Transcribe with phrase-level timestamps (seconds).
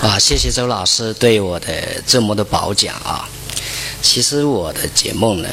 [0.00, 3.28] 啊，谢谢周老师对我的这么多褒奖啊。
[4.00, 5.48] 其实我的解梦呢，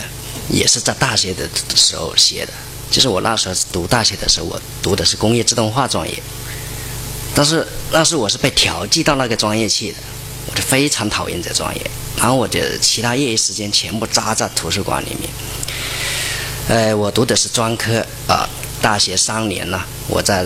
[0.50, 2.54] 也是在大学的时候写的。
[2.92, 6.22] 就是我那时候读大学的时候，我读的是工业自动化专业，
[7.34, 9.98] 但是那时我是被调剂到那个专业去的，
[10.52, 11.82] 我就非常讨厌这专业。
[12.16, 15.28] 然后我的其他业余时间全部扎在图书馆里面。
[16.68, 18.48] 呃，我读的是专科啊，
[18.80, 20.46] 大学三年呢，我在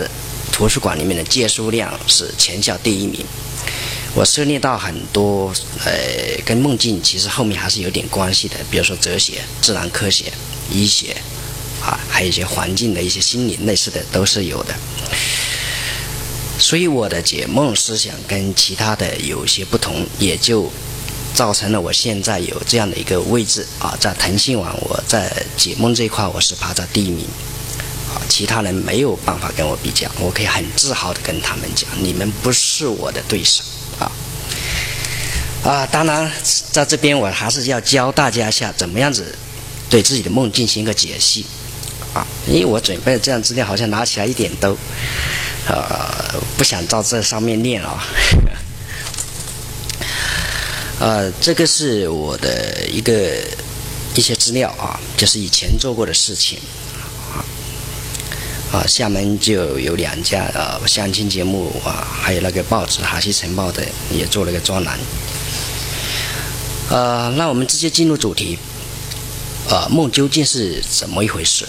[0.50, 3.24] 图书馆里面的借书量是全校第一名。
[4.12, 5.52] 我涉猎到很多
[5.84, 5.92] 呃，
[6.44, 10.32] 跟梦境其实后面还是有点关系的，比如说哲学、自然科学、
[10.70, 11.16] 医学，
[11.80, 14.74] 啊，还有一些环境的一些心理类似的都是有的。
[16.58, 20.70] 所以我的解梦思想跟其他的有些不同，也就
[21.32, 27.24] 造成了我现在有这样的一个位置啊，在腾讯网我在解梦这一块我是排在第一名。
[28.12, 33.62] 啊，其他人没有办法跟我比较，我可以很自豪的跟他们讲，你们不是我的对手。
[35.62, 36.30] 啊，当然，
[36.72, 39.34] 在这边我还是要教大家一下，怎么样子
[39.90, 41.44] 对自己的梦进行一个解析，
[42.14, 44.74] 啊，因为我准备这样资料，好像拿起来一点都，
[45.68, 48.02] 呃，不想照这上面念啊，
[50.98, 53.12] 呃， 这个是我的一个
[54.14, 56.58] 一些资料啊，就是以前做过的事情。
[57.34, 57.44] 啊，
[58.72, 64.98] 啊厦门就有两家呃相亲节目啊，还有那个报纸《哈西晨报》的也做了个专栏。
[66.90, 68.58] 呃，那我们直接进入主题。
[69.68, 71.64] 呃，梦究竟是怎么一回事？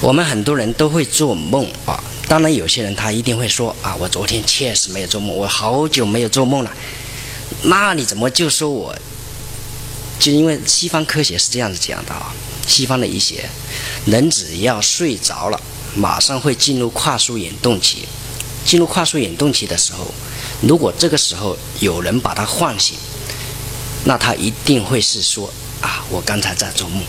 [0.00, 6.70] 我们很多人都会做梦啊，当然有些人他一定会说啊，我昨天确实没有做梦，我好久没有做梦了。
[7.62, 8.96] 那你怎么就说我？
[10.20, 12.32] 就因为西方科学是这样子讲的啊。
[12.64, 13.44] 西方的一些
[14.06, 15.60] 人只要睡着了，
[15.96, 18.06] 马上会进入快速眼动期。
[18.64, 20.06] 进入快速眼动期的时候，
[20.60, 22.96] 如果这个时候有人把他唤醒，
[24.04, 27.02] 那他一定会是说：“啊，我刚才在做梦。”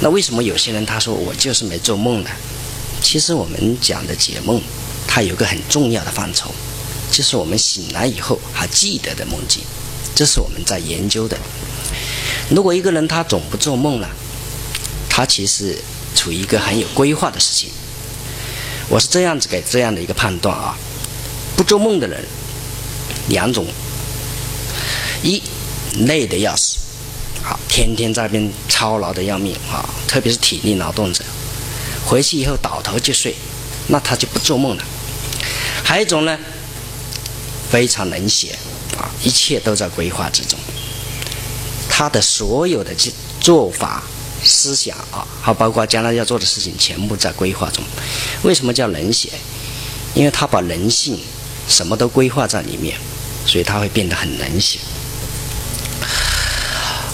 [0.00, 2.30] 那为什么有些人他说我就是没做梦呢？
[3.00, 4.60] 其实我们讲的解梦，
[5.06, 6.50] 它有个很重要的范畴，
[7.10, 9.62] 就是我们醒来以后还记得的梦境，
[10.14, 11.36] 这是我们在研究的。
[12.50, 14.08] 如果一个人他总不做梦了，
[15.08, 15.78] 他其实
[16.14, 17.70] 处于一个很有规划的事情。
[18.88, 20.76] 我是这样子给这样的一个判断啊，
[21.56, 22.24] 不做梦的人，
[23.28, 23.66] 两种：
[26.06, 26.78] 累的要死，
[27.42, 31.24] 好，天天在那边操劳的要命啊，特别是体力劳动者，
[32.04, 33.34] 回去以后倒头就睡，
[33.88, 34.82] 那他就不做梦了；
[35.84, 36.38] 还有一种呢，
[37.70, 38.58] 非常冷血
[38.96, 40.58] 啊，一切都在规划之中。
[41.88, 42.94] 他的所有的
[43.38, 44.02] 做法、
[44.42, 47.84] 思想啊，还包括将来要做的事情，全部在规划中。
[48.42, 49.28] 为什么叫冷血？
[50.14, 51.18] 因为他把人性
[51.68, 52.96] 什么都规划在里面，
[53.46, 54.78] 所以他会变得很冷血。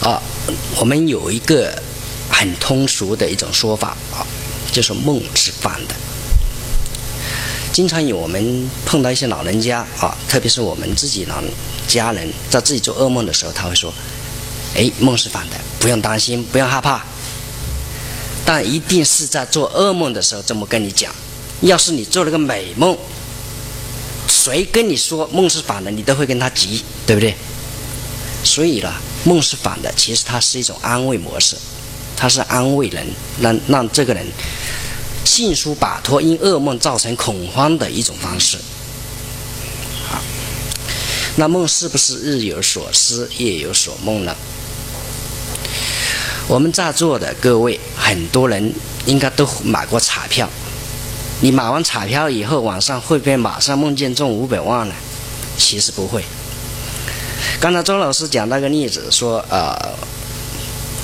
[0.08, 0.22] 啊，
[0.80, 1.82] 我们有一个
[2.30, 4.24] 很通俗的一种说法啊，
[4.72, 5.94] 就是梦是反的。
[7.72, 11.42] 经常有我们碰到一些老人家啊，特别是我们自己老
[11.86, 13.92] 家人在自己做噩梦的时候，他会说。
[14.74, 17.02] 哎，梦是反的，不用担心，不用害怕。
[18.44, 21.12] 但一定是在做噩梦的时候这么跟你讲。
[21.62, 22.96] 要是你做了个美梦，
[24.28, 27.34] 谁跟你说梦是反的，你都会跟他急，对不对？
[28.44, 28.92] 所以呢，
[29.24, 31.56] 梦是反的，其实它是一种安慰模式，
[32.16, 33.06] 它是安慰人，
[33.40, 34.26] 让让这个人
[35.24, 38.56] 迅速摆脱因噩梦造成恐慌的一种方式。
[40.08, 40.22] 好，
[41.36, 44.34] 那梦是不是日有所思，夜有所梦呢？
[46.46, 48.72] 我们在座的各位，很多人
[49.04, 50.48] 应该都买过彩票。
[51.40, 54.94] 你买完彩票以后，晚上会不会马上梦见中五百万呢？
[55.58, 56.24] 其实不会。
[57.60, 59.76] 刚才周老师讲那个例子，说呃，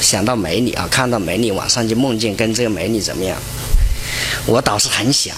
[0.01, 3.37] 想到美女啊，看到美女，晚上就梦见跟这个美女怎么样？
[4.47, 5.35] 我倒是很想，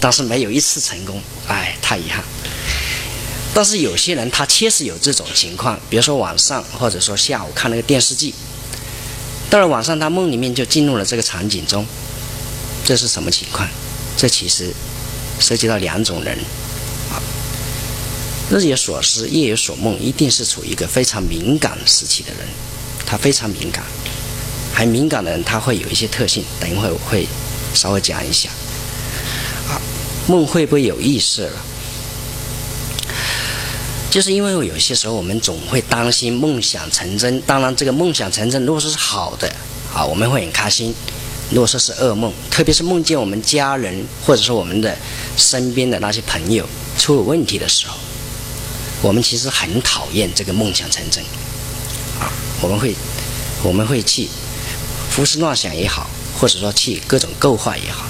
[0.00, 2.24] 但是没有一次成功，哎，太遗憾。
[3.52, 8.32] 但是有些人他确实有这种情况，比如说晚上或者说下午看那个电视剧。
[9.50, 11.84] 到了晚上，他梦里面就进入了这个场景中，
[12.86, 13.68] 这是什么情况？
[14.16, 14.72] 这其实
[15.38, 16.38] 涉及到两种人，
[18.50, 22.40] 日有所思，夜有所梦，一定是处于一个非常敏感时期的人，
[23.06, 23.82] 他非常敏感，
[24.74, 27.26] 很敏感的人他会有一些特性，等一会我会
[27.72, 28.50] 稍微讲一下。
[29.68, 29.80] 啊，
[30.28, 31.64] 梦会不会有意识了？
[34.10, 39.52] 就是因为有些时候我们总会担心梦想成真，当然这个梦想成真，如果说是好的，
[39.92, 40.92] 啊，我们会很开心；
[41.50, 44.96] 如果说是噩梦，特别是梦见我们家人或者说我们的
[45.36, 46.64] 身边的那些朋友
[46.98, 47.96] 出了问题的时候，
[49.04, 51.22] 我们其实很讨厌这个梦想成真，
[52.18, 52.94] 啊，我们会
[53.62, 54.30] 我们会去
[55.14, 56.08] 胡思乱想也好，
[56.40, 58.06] 或者说去各种构画也好，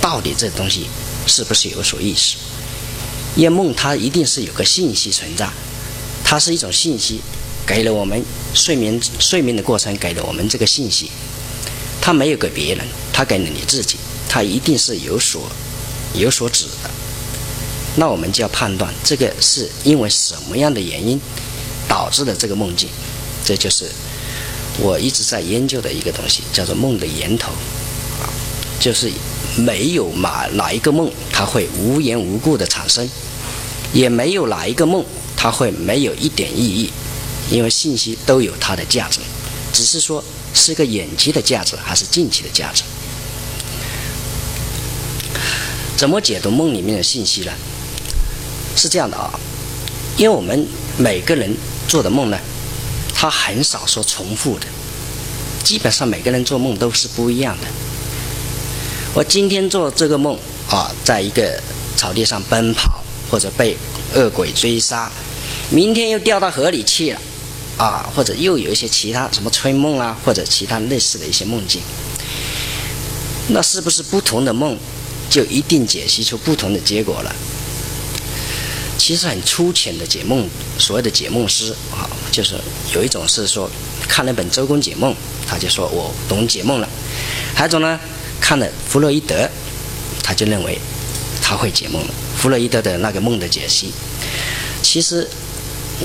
[0.00, 0.86] 到底这东西
[1.26, 2.36] 是不是有所意识？
[3.34, 5.50] 因为梦它一定是有个信息存在，
[6.22, 7.20] 它是一种信息，
[7.66, 8.24] 给了我们
[8.54, 11.10] 睡眠睡眠的过程给了我们这个信息，
[12.00, 13.96] 它没有给别人，它给了你自己，
[14.28, 15.50] 它一定是有所
[16.14, 16.90] 有所指的。
[17.96, 21.20] 那我们就要判断这个是因为什么样的原因
[21.86, 22.88] 导致的这个梦境，
[23.44, 23.84] 这就是
[24.78, 27.52] 我一直在研究的一个东西，叫做梦的源头，
[28.80, 29.12] 就是
[29.56, 33.06] 没有哪哪一个梦它会无缘无故的产生，
[33.92, 35.04] 也没有哪一个梦
[35.36, 36.90] 它会没有一点意义，
[37.50, 39.20] 因为信息都有它的价值，
[39.70, 40.24] 只是说
[40.54, 42.84] 是个远期的价值还是近期的价值。
[45.94, 47.52] 怎么解读梦里面的信息呢？
[48.76, 49.30] 是这样的啊，
[50.16, 50.66] 因为我们
[50.96, 51.54] 每个人
[51.86, 52.38] 做的梦呢，
[53.14, 54.66] 他很少说重复的，
[55.62, 57.66] 基本上每个人做梦都是不一样的。
[59.14, 60.38] 我今天做这个梦
[60.68, 61.62] 啊，在一个
[61.96, 63.76] 草地上奔跑，或者被
[64.14, 65.10] 恶鬼追杀，
[65.70, 67.20] 明天又掉到河里去了，
[67.76, 71.80] 啊，或者又有一些其他什么春梦啊，或者其他类似的一些梦境，
[73.48, 74.78] 那是不是不同的梦
[75.28, 77.34] 就一定解析出不同的结果了？
[79.04, 82.54] 其实很粗浅的解梦，所谓的解梦师啊，就是
[82.94, 83.68] 有一种是说
[84.06, 85.12] 看了本《周公解梦》，
[85.44, 86.86] 他就说我懂解梦了；
[87.52, 87.98] 还有一种呢，
[88.40, 89.50] 看了弗洛伊德，
[90.22, 90.78] 他就认为
[91.42, 92.14] 他会解梦了。
[92.36, 93.92] 弗洛伊德的那个梦的解析，
[94.84, 95.28] 其实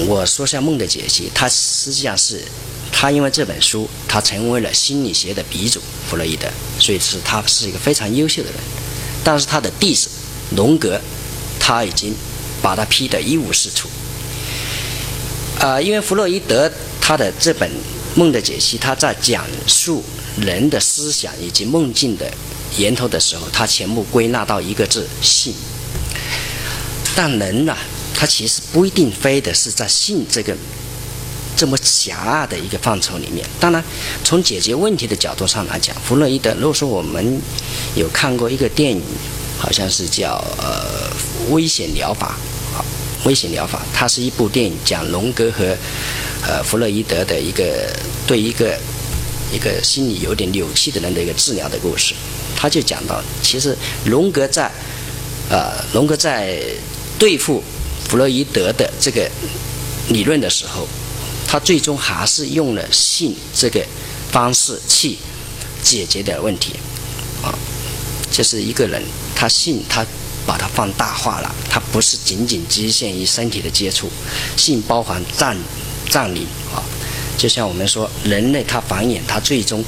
[0.08, 2.44] 我说下梦的解析，他实际上是
[2.92, 5.80] 他因为这本书，他成为了心理学的鼻祖，
[6.10, 6.48] 弗洛伊德，
[6.80, 8.60] 所以是他是一个非常优秀的人。
[9.24, 10.10] 但是他的弟子
[10.56, 11.00] 荣格，
[11.60, 12.16] 他已经。
[12.62, 13.88] 把他批得一无是处。
[15.60, 16.72] 啊，因为弗洛伊德
[17.02, 17.68] 他的这本
[18.14, 20.04] 《梦的解析》，他在讲述
[20.40, 22.32] 人的思想以及梦境的
[22.78, 25.54] 源头的时候，他全部归纳到一个字“性”。
[27.16, 27.76] 但人呢，
[28.14, 30.56] 他其实不一定非得是在性这个
[31.56, 33.44] 这么狭隘的一个范畴里面。
[33.60, 33.84] 当然，
[34.24, 37.42] 从解决问题的角度上来讲，弗洛伊德，如果说我们
[37.96, 39.02] 有看过一个电影。
[39.58, 41.10] 好像是叫呃
[41.50, 42.38] 危险疗法，
[42.76, 42.84] 啊，
[43.26, 45.76] 危险疗法，它是一部电影，讲荣格和
[46.46, 47.92] 呃弗洛伊德的一个
[48.26, 48.78] 对一个
[49.52, 52.14] 一个心理有点扭曲的人的一个治疗的故事。
[52.56, 54.72] 他就讲到，其实荣格在
[55.50, 56.60] 呃荣格在
[57.20, 57.64] 对付
[58.10, 59.30] 弗洛伊德的这个
[60.10, 60.88] 理论的时候，
[61.48, 63.86] 他最终还是用了性这个
[64.32, 65.18] 方式去
[65.84, 66.74] 解决的问题，
[67.44, 67.54] 啊，
[68.32, 69.02] 就是一个人。
[69.36, 70.06] 他性，他
[70.46, 74.10] 把它放大化了，它不是仅仅局限于身体的接触，
[74.56, 75.56] 性包含占
[76.10, 76.44] 占领
[76.74, 76.82] 啊。
[77.38, 79.86] 就像我们说，人类他繁衍，他最终，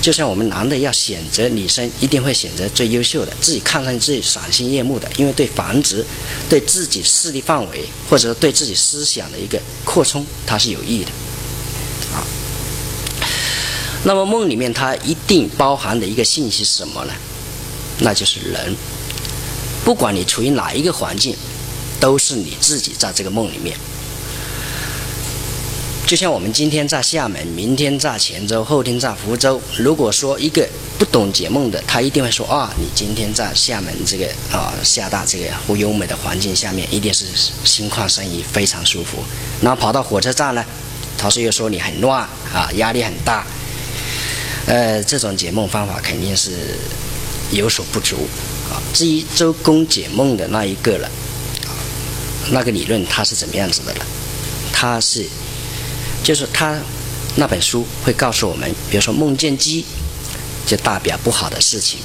[0.00, 6.06] 就像我们男的要选择女生，一定会选择最优秀的，自己看上去最赏心悦目的，因为对繁殖，
[6.48, 11.10] 对自己势力范围，或者对自己思想的一个扩充，它是有益的
[12.14, 12.22] 啊。
[14.04, 17.12] 那么梦里面它一定包含的一个信息是什么呢？
[18.04, 18.74] 那就是人，
[19.84, 21.36] 不管你处于哪一个环境，
[22.00, 23.76] 都是你自己在这个梦里面。
[26.04, 29.62] 就像我们今天在厦门，明天在泉州，后天在福州。
[29.78, 30.68] 如果说一个
[30.98, 37.24] 不懂解梦的，他一定会说：“啊，你今天在厦门这个啊厦大这个优美的环境下面，一定是
[37.64, 39.18] 心旷神怡，非常舒服。”
[39.62, 40.64] 然后跑到火车站呢，
[41.16, 42.20] 他是又说你很乱
[42.52, 43.46] 啊，压力很大。
[44.66, 46.76] 呃，这种解梦方法肯定是。
[47.52, 48.28] 有所不足
[48.68, 48.76] 啊。
[48.92, 51.08] 至于周公解梦的那一个了，
[51.66, 51.70] 啊，
[52.50, 54.06] 那个理论它是怎么样子的了？
[54.72, 55.24] 它是，
[56.24, 56.76] 就是他
[57.36, 59.84] 那本书会告诉我们，比如说梦见鸡，
[60.66, 62.00] 就代表不好的事情。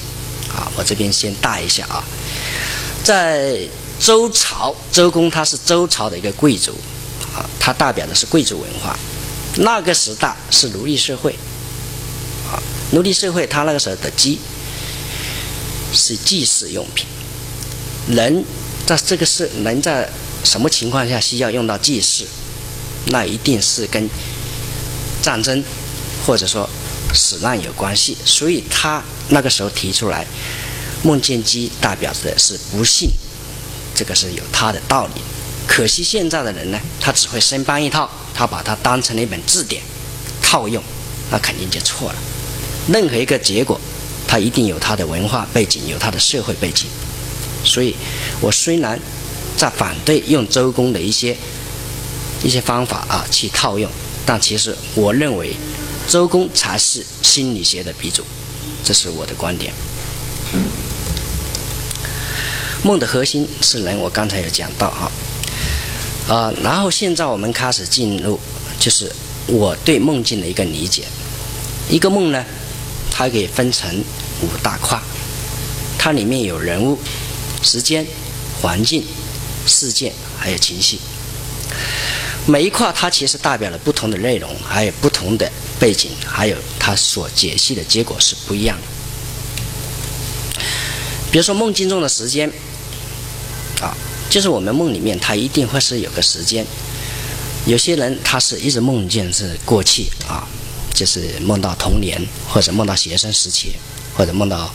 [0.49, 2.03] 啊，我这边先大一下啊。
[3.03, 3.59] 在
[3.99, 6.71] 周朝，周公他是周朝的一个贵族，
[7.35, 8.97] 啊，他代表的是贵族文化。
[9.57, 11.31] 那个时代是奴隶社会，
[12.51, 12.61] 啊，
[12.91, 14.39] 奴隶社会他那个时候的鸡。
[15.93, 17.05] 是祭祀用品，
[18.07, 18.43] 人
[18.85, 20.09] 在这个是人在
[20.43, 22.25] 什么情况下需要用到祭祀？
[23.07, 24.09] 那一定是跟
[25.21, 25.63] 战争
[26.25, 26.69] 或者说
[27.13, 28.17] 死难有关系。
[28.25, 30.25] 所以他那个时候提出来，
[31.03, 33.09] 梦见鸡代表的是不幸，
[33.95, 35.21] 这个是有他的道理。
[35.67, 39.81] 可惜现在的人呢，他只会生搬一套，他把它当成了一本字典
[40.41, 40.83] 套用，
[41.31, 42.15] 那肯定就错了。
[42.89, 43.79] 任何一个结果。
[44.27, 46.87] 他一定有他的文化背景，有他的社会背景，
[47.63, 47.95] 所以，
[48.41, 48.99] 我虽然
[49.55, 51.35] 在反对用周公的一些
[52.43, 53.89] 一些方法啊去套用，
[54.25, 55.55] 但其实我认为
[56.07, 58.23] 周公才是心理学的鼻祖，
[58.83, 59.73] 这是我的观点。
[62.83, 65.11] 梦的核心是人，我刚才有讲到啊，
[66.29, 68.39] 啊，然后现在我们开始进入，
[68.79, 69.11] 就是
[69.47, 71.03] 我对梦境的一个理解。
[71.89, 72.45] 一个梦呢，
[73.17, 73.89] 它可以分成
[74.43, 74.95] 五大块，
[75.97, 76.99] 它里面有人物、
[77.63, 78.05] 时间、
[78.61, 79.03] 环境、
[79.65, 80.99] 事件，还有情绪。
[82.45, 88.83] 每一块它其实代表了不同的内容，还有不同的背景，还有它所解析的结果是不一样的。
[91.31, 92.47] 比如说梦境中的时间。
[93.81, 93.97] 啊，
[94.29, 96.63] 就是我们梦里面，它一定会是有个时间。
[97.65, 100.47] 有些人他是一直梦见是过去啊，
[100.97, 103.75] 就是梦到童年，或者梦到学生时期，
[104.15, 104.73] 或者梦到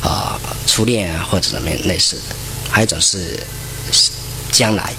[0.00, 2.36] 啊初恋啊，或者怎么样类似的。
[2.70, 3.44] 还有一种是
[4.52, 4.94] 将来，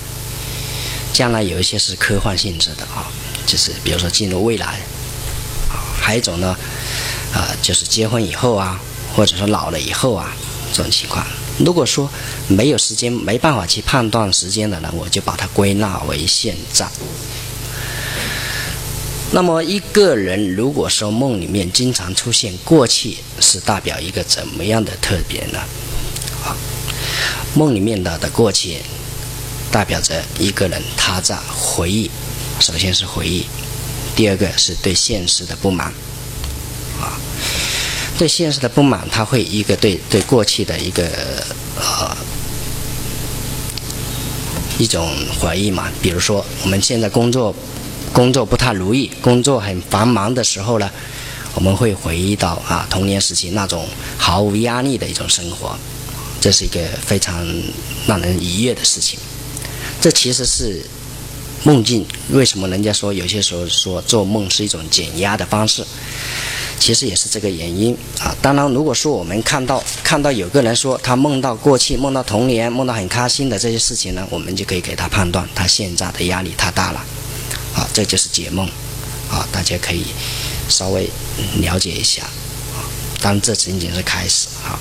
[1.13, 3.07] 将来有一些是科幻性质的啊，
[3.45, 4.81] 就是比如说进入未来
[5.69, 5.79] 啊。
[6.01, 6.53] 还有一种呢，
[7.33, 8.77] 啊，就是结婚以后啊，
[9.15, 10.35] 或者说老了以后啊，
[10.73, 11.25] 这种情况。
[11.59, 12.09] 如果说
[12.49, 16.85] 没有时间，没办法去判断时间的呢，我就把它归纳为现在。
[19.31, 25.59] 那么一个人如果说梦里面经常出现过去，是代表一个怎么样的特别呢？
[26.45, 26.55] 啊，
[27.53, 28.77] 梦里面的的过去，
[29.69, 32.09] 代表着一个人他在回忆，
[32.59, 33.45] 首先是回忆，
[34.15, 35.87] 第二个是对现实的不满，
[37.01, 37.19] 啊。
[38.17, 41.03] 对现实的不满，他会一个对对过去的一个
[41.75, 42.17] 呃
[44.79, 45.07] 一种
[45.39, 45.91] 回忆嘛。
[46.01, 47.53] 比如说，我们现在工作
[48.13, 50.89] 工作不太如意，工作很繁忙的时候呢，
[51.53, 53.87] 我们会回忆到啊童年时期那种
[54.17, 55.77] 毫无压力的一种生活，
[56.41, 57.45] 这是一个非常
[58.07, 59.19] 让人愉悦的事情。
[60.01, 60.83] 这其实是
[61.63, 62.05] 梦境。
[62.29, 65.85] 为什么人家说有些时候说做梦是一种减压的方式？
[66.79, 68.35] 其实也是这个原因啊。
[68.39, 77.03] 当然，如果说我们看到看到有个人说他梦到过去、梦到童年、梦到很开心的这些事情呢，我们就可以给他判断他现在的压力太大了，
[77.77, 78.67] 啊，这就是解梦，
[79.29, 80.03] 啊，大家可以
[80.67, 81.07] 稍微
[81.61, 82.81] 了解一下，啊，
[83.21, 84.79] 当然这仅仅是开始啊。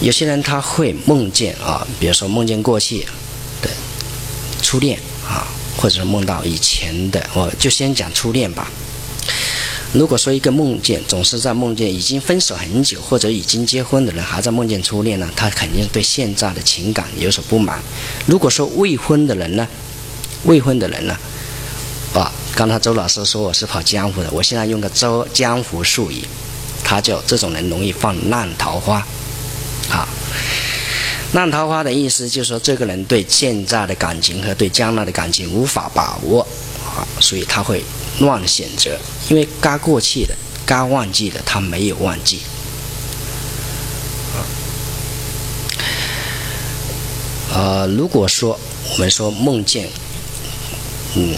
[0.00, 3.06] 有些人他会梦见啊，比如说梦见过去
[3.62, 3.70] 的
[4.60, 5.46] 初恋啊，
[5.76, 8.68] 或者是梦到以前的，我就先讲初恋吧。
[9.92, 17.80] 如果说一个梦见总是在梦见已经分手很久或者已经结婚的人还在梦见初恋呢，他肯定对现在的情感有所不满。
[18.26, 19.66] 如果说未婚的人呢，
[20.46, 21.16] 未婚的人呢，
[22.14, 26.24] 啊，刚才周老师说我是跑江湖的，我现在用个周江湖术语，
[26.82, 29.06] 他叫这种人容易放烂桃花，
[29.90, 30.08] 啊，
[31.32, 36.40] 烂桃花的意思就是说这个人对现在的感情和对将来的感情无法把握，
[36.84, 37.84] 啊，所以他会。
[38.18, 38.98] 乱选择，
[39.28, 40.34] 因为该过去的、
[40.64, 42.40] 该忘记的，他没有忘记。
[47.52, 48.58] 呃，如果说
[48.90, 49.90] 我们说梦见，
[51.18, 51.34] 嗯，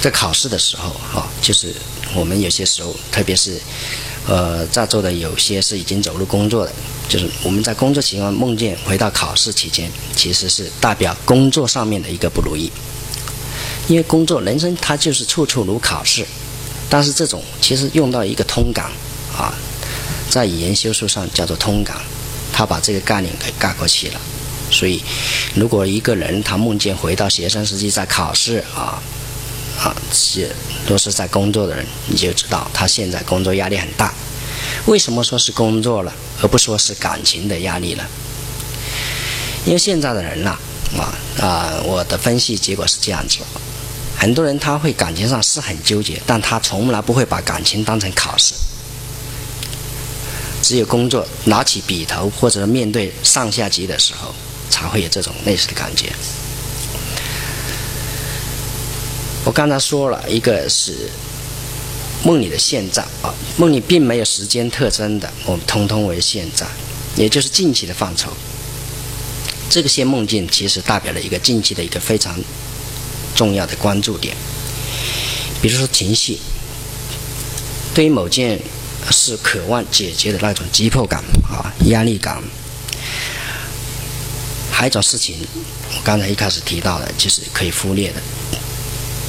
[0.00, 1.74] 在考试的时候，哈，就是
[2.14, 3.60] 我们有些时候，特别是
[4.26, 6.72] 呃，在座的有些是已经走入工作的，
[7.06, 12.72] 就是我们在工作期间梦见回到考试期间，其实是代表工作上面的一个不如意。
[13.86, 16.26] 因为工作人生它就是处处如考试，
[16.88, 18.86] 但是这种其实用到一个通感
[19.36, 19.52] 啊，
[20.30, 21.98] 在语言修术上叫做通感，
[22.50, 24.20] 他把这个概念给概括起了。
[24.74, 25.02] 所以，
[25.54, 29.00] 如果一个人他梦见回到学生时期在考试啊
[29.78, 30.50] 啊，是
[30.86, 34.12] 都是在工作的人，你就知道他现在工作压力很大。
[34.86, 36.12] 为什么说是工作了，
[36.42, 38.04] 而不说是感情的压力呢？
[39.64, 40.58] 因为现在的人呐
[40.98, 43.38] 啊啊，我的分析结果是这样子。
[44.16, 48.54] 很多人他会感情上是很纠结，但他从来不会把感情当成考试。
[50.62, 54.34] 只有工作拿起笔头或者面对上下级的时候，
[54.70, 56.12] 才会有这种类似的感觉。
[59.44, 61.10] 我刚才说了一个是
[62.24, 66.66] 梦里的现在啊，梦里并没有时间特征的，我们通通为现在，
[67.16, 68.30] 也就是近期的范畴。
[69.68, 72.38] 这个些梦境其实代表了一个近期的一个非常。
[73.36, 74.32] 重要的关注点，
[75.60, 76.38] 比如说情绪，
[77.92, 78.60] 对于某件
[79.10, 82.40] 事渴望解决的那种急迫感啊、压力感，
[84.84, 85.38] 还有一种事情，
[85.96, 88.20] 我刚才一开始提到的，就是可以忽略的，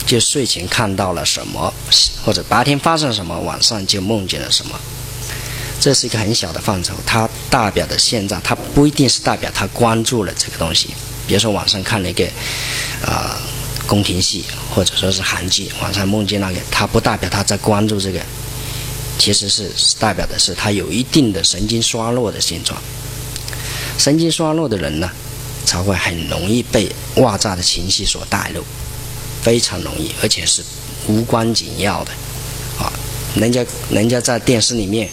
[0.06, 1.74] 就睡前看到了什么，
[2.26, 4.78] 或者白天发生什么，晚上就梦见了什么，
[5.80, 10.90] 这是一个很小的范畴，它代表的现状，它不一定是代表他关注了这个东西。
[11.26, 12.26] 比如说晚上看了一个
[13.06, 13.40] 啊
[13.88, 14.44] 宫廷戏，
[14.76, 18.20] 或者说是韩剧，晚上梦见那个，它不代表他在关注这个，
[19.18, 22.78] 其实是代表的是他有一定的神经衰弱的现状。
[23.98, 25.10] 神经衰弱的人呢，
[25.66, 28.64] 才会很容易被外在的情绪所带入，
[29.42, 30.64] 非常容易，而且是
[31.08, 32.12] 无关紧要的
[32.78, 32.92] 啊。
[33.36, 35.10] 人家人家在电视里面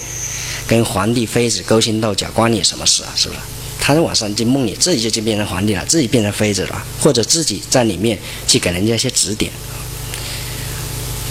[0.67, 3.13] 跟皇帝妃子勾心斗角，关你什么事啊？
[3.17, 3.41] 是不是？
[3.81, 8.17] 他在晚上就梦里自己就就变成皇帝了，自己变成妃子了，或者自己在里面
[8.47, 9.51] 去给人家一些指点，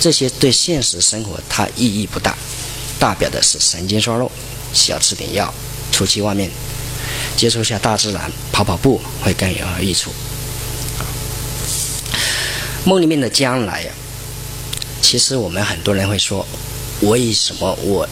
[0.01, 2.35] 这些对现实生活它意义不大，
[2.99, 4.29] 代表的是神经衰弱，
[4.73, 5.53] 需要吃点药，
[5.93, 6.51] 出去外面
[7.41, 10.11] 接触一下大自然，跑跑步会更有益处。
[12.85, 13.91] 梦里面的将来呀，
[15.01, 16.45] 其实我们很多人会说，
[16.99, 18.07] 我为什么我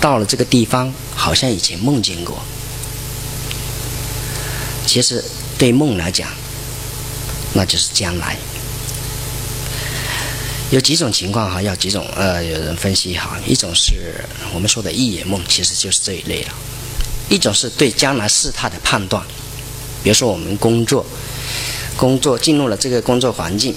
[0.00, 2.42] 到了这个地方，好像以前梦见过？
[4.86, 5.22] 其实
[5.58, 6.26] 对梦来讲，
[7.52, 8.34] 那就是将来。
[10.70, 13.38] 有几种情况哈，要几种呃，有人分析哈。
[13.46, 16.54] 一种是我们说的一眼梦，其实就是这一类了。
[17.34, 19.20] 一种是对将来事态的判断，
[20.04, 21.04] 比如说我们工作，
[21.96, 23.74] 工作进入了这个工作环境，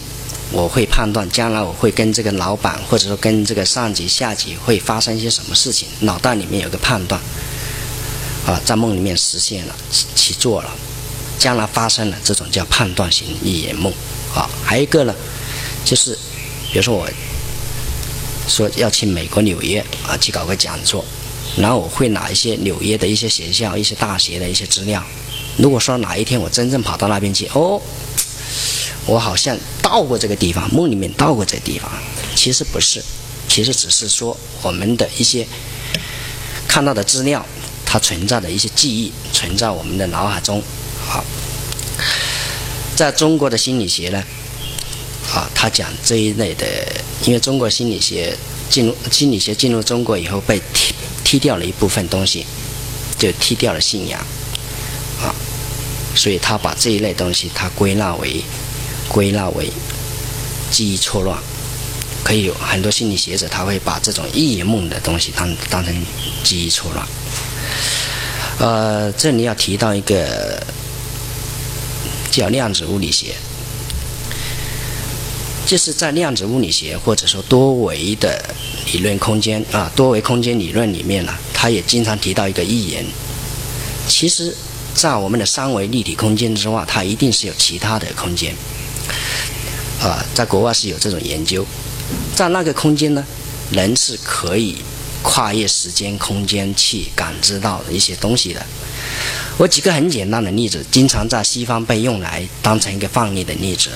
[0.51, 7.19] 我会判断将来我会跟这个老板或者说跟这个上级下级会发生一些什么事情，脑袋里面有个判断，
[8.45, 9.75] 啊，在梦里面实现了，
[10.15, 10.69] 去做了。
[11.39, 13.91] 将来发生了这种叫判断型预言梦，
[14.35, 15.15] 啊，还有一个呢，
[15.83, 16.17] 就是
[16.71, 17.09] 比如说我
[18.47, 21.03] 说要去美国纽约啊去搞个讲座，
[21.55, 25.03] 然后我会拿一些纽约的一些学校、一些大学的一些资料。
[25.57, 27.81] 如果说哪一天我真正跑到那边去，哦，
[29.05, 31.89] 我好像到过这个地方，梦里面到过这个地方，
[32.35, 33.01] 其实不是，
[33.47, 35.47] 其实只是说我们的一些
[36.67, 37.43] 看到的资料，
[37.85, 40.61] 它存在的一些记忆存在我们的脑海中。
[41.07, 41.23] 好，
[42.95, 44.23] 在中国的心理学呢，
[45.33, 46.67] 啊，他讲这一类的，
[47.23, 48.37] 因为中国心理学
[48.69, 50.93] 进入心理学进入中国以后，被踢
[51.27, 52.45] 踢掉了一部分东西，
[53.19, 54.17] 就踢掉了信仰，
[55.21, 55.35] 啊，
[56.15, 58.41] 所以他把这一类东西，他归纳为
[59.09, 59.69] 归纳为
[60.71, 61.37] 记忆错乱，
[62.23, 65.93] 可以有很多心理学者他会把这种预言梦的东西当当成
[66.45, 67.05] 记忆错乱，
[68.59, 70.65] 呃，这里要提到一个。
[72.29, 73.33] 叫量子物理学，
[75.67, 78.41] 就是在量子物理学或者说多维的
[78.93, 83.05] 理论空间啊，多维空间理论里面呢，它也经常提到一个预言。
[84.07, 84.55] 其实，
[84.95, 88.55] 在我们的三维立体空间之外，它一定是有其他的空间。
[90.01, 91.65] 啊，在国外是有这种研究，
[92.33, 93.21] 在那个空间呢，
[93.69, 94.77] 人是可以
[95.21, 98.65] 跨越时间空间去感知到一些东西的。
[99.57, 103.89] 我举个很简单的例子，经常在西方被用来当成一个范例的例子。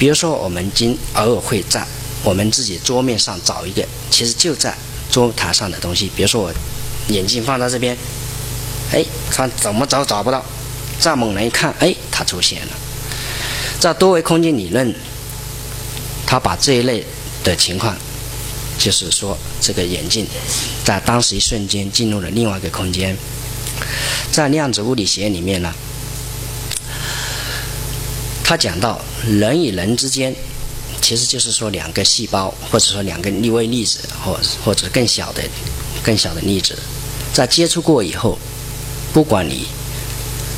[0.00, 1.86] 比如说，我们今偶尔会在
[2.24, 4.74] 我们自己桌面上找一个，其实就在
[5.12, 6.10] 桌台上的东西。
[6.16, 6.54] 比如说，我
[7.08, 7.94] 眼镜放在这边，
[8.92, 10.42] 哎，看怎么找找不到，
[10.98, 12.72] 再猛然一看，哎，它出现了。
[13.78, 14.94] 在多维空间理论，
[16.26, 17.04] 他把这一类
[17.44, 17.94] 的情况，
[18.78, 20.26] 就是说，这个眼镜
[20.82, 23.14] 在当时一瞬间进入了另外一个空间。
[24.32, 25.74] 在量子物理学里面呢，
[28.50, 30.34] 他讲到人与人之间，
[31.00, 35.40] 其实就是说两个细胞，或者说两个粒微粒子，或或者更小的、
[36.02, 36.76] 更小的粒子，
[37.32, 38.36] 在接触过以后，
[39.12, 39.68] 不管你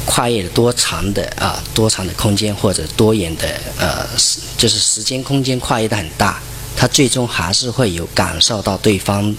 [0.06, 4.08] 跨越了多长的啊多长的空间，或者多远的呃，
[4.56, 6.40] 就是时间空间跨越的很大，
[6.74, 9.36] 它最终还是会有感受到对方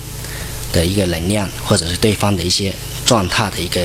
[0.72, 2.72] 的一个能量，或者是对方的一些。
[3.04, 3.82] 状态的一个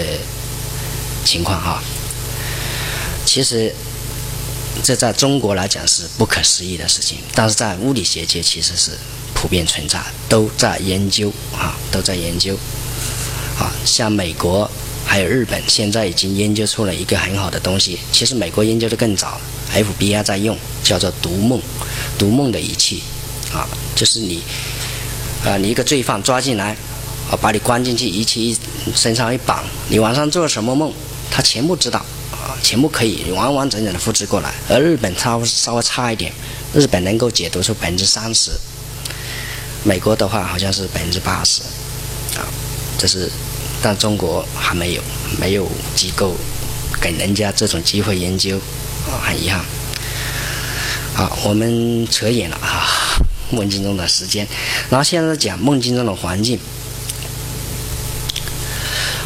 [1.25, 1.83] 情况哈，
[3.27, 3.75] 其实
[4.83, 8.93] 这在中国来讲是不可思议的事情，但是在物理学界其实是
[9.35, 12.57] 普遍存在，都在研究啊，都在研究
[13.59, 13.71] 啊。
[13.85, 14.71] 像美国
[15.05, 17.99] 还有日本，现在已经研究出了一个很好的东西。
[18.13, 19.41] 其实美国研究的更早
[19.75, 21.61] ，FBI 在用，叫做读梦
[22.19, 23.03] 读梦的仪器
[23.53, 24.43] 啊，就是你
[25.45, 26.77] 啊，你一个罪犯抓进来。
[27.31, 28.57] 啊，把你关进去，仪器一
[28.95, 30.91] 身上一绑，你晚上做了什么梦，
[31.31, 34.53] 他全部知道，啊，全部可以完完整整的复制过来。
[34.69, 36.33] 而日本稍稍微差一点，
[36.75, 38.51] 日本能够解读出百分之三十，
[39.85, 41.63] 美国的话好像是百分之八十，
[42.39, 42.45] 啊，
[42.99, 43.31] 这是，
[43.83, 45.03] 但中国还没有，
[45.41, 46.35] 没有机构
[47.01, 48.57] 给人家这种机会研究，
[49.07, 49.65] 啊，很遗憾。
[51.15, 52.87] 好，我们扯远了啊，
[53.51, 54.47] 梦境中的时间，
[54.91, 56.59] 然后现在讲梦境中的环境。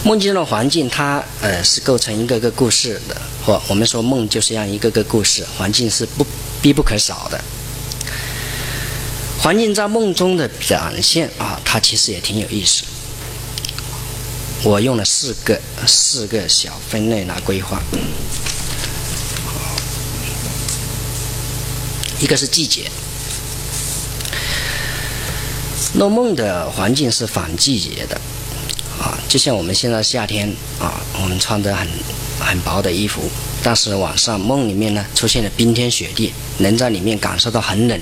[0.05, 6.27] 梦境中的环境，它呃是构成一个个故事的，或我们说梦就是让一个个故事，环境是不
[6.61, 7.41] 必不可少的。
[9.41, 12.83] 环境在梦中的表现啊，它其实也挺有意思。
[14.65, 17.81] 我用了四个四个小分类来规划，
[22.21, 22.91] 一个是季节。
[25.95, 28.21] 那梦的环境是反季节的，
[29.33, 30.47] 就像我们现在夏天
[30.79, 31.89] 啊，我们穿着很
[32.39, 33.23] 很薄的衣服，
[33.63, 37.99] 但是晚上梦里面呢出现了冰天雪地，能在里面感受到很冷。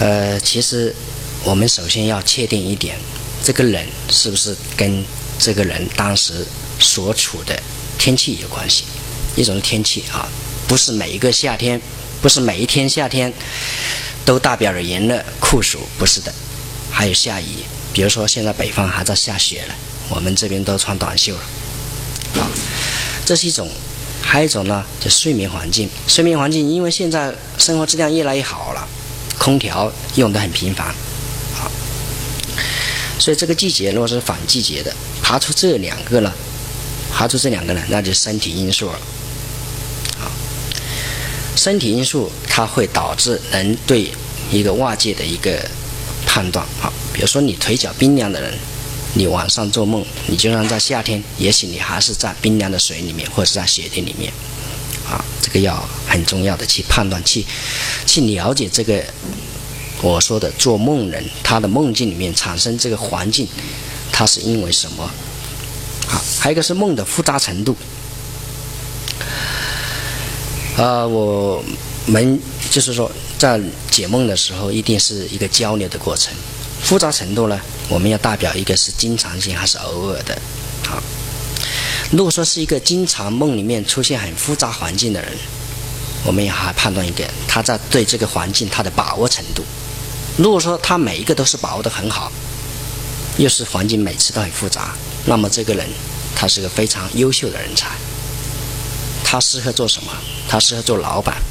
[0.00, 0.96] 呃，其实
[1.44, 2.96] 我们首先要确定一点，
[3.44, 5.04] 这个冷是不是跟
[5.38, 6.46] 这个人当时
[6.78, 7.62] 所处的
[7.98, 8.84] 天气有关系？
[9.36, 10.26] 一种天气啊，
[10.66, 11.78] 不是每一个夏天，
[12.22, 13.30] 不是每一天夏天。
[14.24, 16.32] 都代表着炎热酷暑，不是的，
[16.90, 17.46] 还有下雨。
[17.92, 19.74] 比如说现在北方还在下雪了，
[20.08, 21.40] 我们这边都穿短袖了。
[22.40, 22.48] 啊，
[23.24, 23.70] 这是一种，
[24.22, 25.88] 还有一种呢，就睡眠环境。
[26.06, 28.88] 睡眠环境，因为现在生活质量越来越好了，
[29.38, 31.68] 空调用的很频繁，啊，
[33.18, 36.32] 所以这个季节如果是反季节的，爬出这两个呢，
[37.12, 38.98] 爬出这两个呢，那就身体因素了。
[41.54, 44.10] 身体因素，它会导致人对
[44.50, 45.64] 一个外界的一个
[46.32, 46.64] 判断。
[46.80, 48.58] 啊，比如说你腿脚冰凉的人，
[49.12, 54.32] 你晚上做梦，你就算在夏天，也许你还是在冰凉的水里面，或者是在雪地里面。
[55.06, 57.44] 啊，这个要很重要的去判断，去
[58.06, 59.04] 去了解这个
[60.00, 63.46] 我说的做梦人他的梦境里面产生这个环境，
[64.10, 65.10] 它是因为什么？
[66.06, 67.76] 好，还有一个是梦的复杂程度。
[70.78, 71.62] 啊，我
[72.06, 72.40] 们
[72.70, 73.10] 就是说，
[73.42, 76.32] 在解梦的时候，一定是一个交流的过程。
[76.80, 80.40] 复杂程度呢，我们要代表一个是经常性还是偶尔的。
[80.86, 81.02] 好，
[82.12, 85.32] 如果说是一个经常梦里面出现很复杂环境的人，
[86.24, 89.64] 我们也还判断一个他在对这个环境他的把握程度。
[90.36, 92.30] 如果说他每一个都是把握的很好，
[93.38, 94.94] 又是环境每次都很复杂，
[95.26, 95.84] 那么这个人
[96.36, 97.88] 他是个非常优秀的人才。
[99.24, 100.12] 他适合做什么？
[100.48, 101.42] 他适合做老板，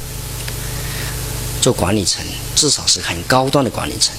[1.62, 2.22] 做管理层，
[2.54, 4.14] 至少是很高端的管理层。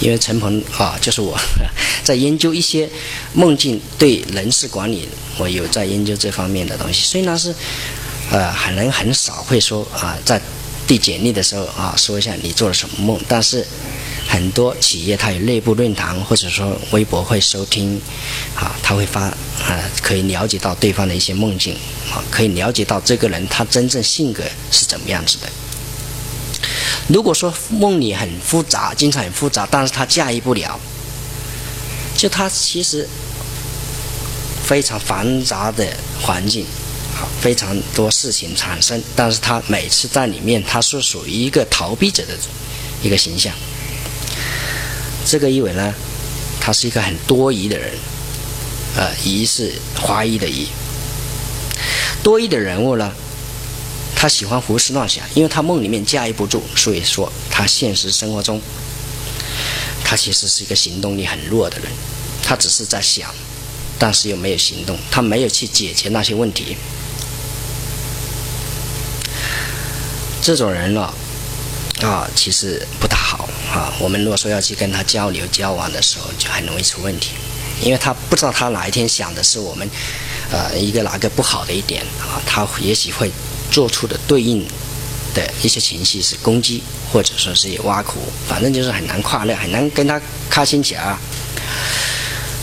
[0.00, 1.38] 因为陈鹏啊， 就是我
[2.04, 2.88] 在研究一些
[3.32, 7.04] 梦境对人事管理，我有在研究这方面的东西。
[7.04, 7.54] 虽然是
[8.30, 10.40] 呃，很人很少会说啊，在
[10.86, 13.64] 递简历的时候啊，说一下你做了什么梦，但是
[14.26, 18.00] 很多企业它有内部论坛或者说微博会收听，
[18.56, 21.74] 啊，他会发啊，可以了解到对方的一些梦境。
[22.10, 25.48] 啊，可以了解到这个人他真正性格是怎么样子的。
[27.08, 30.78] 如果说梦里很复杂，经常很复杂，但是他驾驭不了，
[32.16, 33.08] 就他其实
[34.64, 35.86] 非常繁杂的
[36.22, 36.64] 环境，
[37.14, 42.32] 好，非常多事情产生，但是他每次在里面，他是属于一个逃避者的
[43.02, 43.52] 一个形象。
[45.26, 45.94] 这个意味呢，
[46.60, 47.92] 他是一个很多疑的人，
[48.96, 50.68] 呃，疑是怀疑的疑。
[52.22, 53.12] 多疑的人物呢，
[54.22, 58.62] 他喜欢胡思乱想，因为他梦里面驾驭不住，所以说他现实生活中，
[60.04, 61.90] 他其实是一个行动力很弱的人，
[62.40, 63.34] 他只是在想，
[63.98, 66.76] 但是又没有行动，他没有去解决那些问题。
[70.40, 71.12] 这种人呢，
[72.02, 73.92] 啊，其实不大好啊。
[73.98, 77.30] 我们如果说要去跟他交流交往的时候，就很容易出问题，
[77.82, 79.90] 因为他不知道他哪一天想的是我们。
[80.52, 82.36] 呃，一个哪个不好的一点啊？
[82.44, 83.32] 他也许会
[83.72, 84.64] 做出的对应
[85.34, 91.16] 的一些情绪是攻击，或者说是挖苦，反正就是很难快乐，很难跟他开心起来。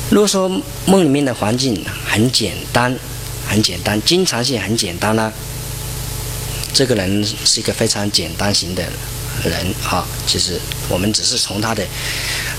[0.10, 0.48] 如果说
[0.86, 2.95] 梦里面的环境很简单，
[3.48, 5.34] 很简单，经常性很简单呢，
[6.74, 8.84] 这个人是一个非常简单型的。
[9.45, 11.88] 人啊，其实我们只是从他的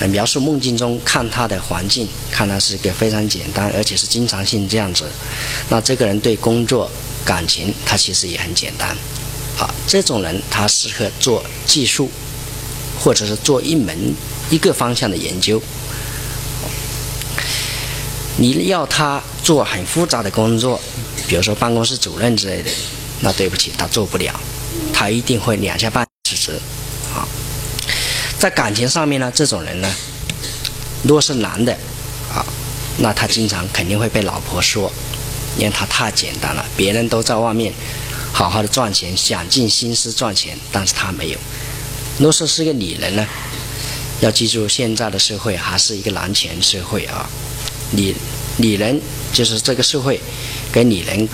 [0.09, 5.05] 描述梦境中看他的环境，看他是一个非常简单，而且是经常性这样子。
[5.69, 6.91] 那这个人对工作、
[7.31, 8.89] 感情，他其实也很简单。
[9.57, 12.11] 啊，这种人他适合做技术，
[12.99, 13.97] 或者是做一门
[14.51, 15.63] 一个方向的研究。
[18.39, 20.81] 你要他做很复杂的工作，
[21.29, 22.71] 比如说办公室主任之类的，
[23.21, 24.35] 那对不起，他做不了，
[24.93, 26.05] 他一定会两下半。
[26.29, 26.53] 辞职，
[27.15, 27.23] 啊，
[28.41, 29.95] 在感情上面呢，这种人呢，
[31.03, 31.73] 如果是男的，
[32.35, 32.45] 啊，
[32.99, 34.91] 那他经常肯定会被老婆说，
[35.57, 37.73] 因为他太简单了，别人都在外面
[38.33, 41.39] 好好的赚钱，想尽心思赚钱，但是他没有。
[42.19, 43.27] 若是是个女人呢，
[44.21, 47.29] 要记住，现在的社会还是一个男权社会啊，
[47.93, 48.15] 女
[48.59, 49.01] 女人
[49.33, 50.21] 就是这个社会
[50.73, 51.29] 给女人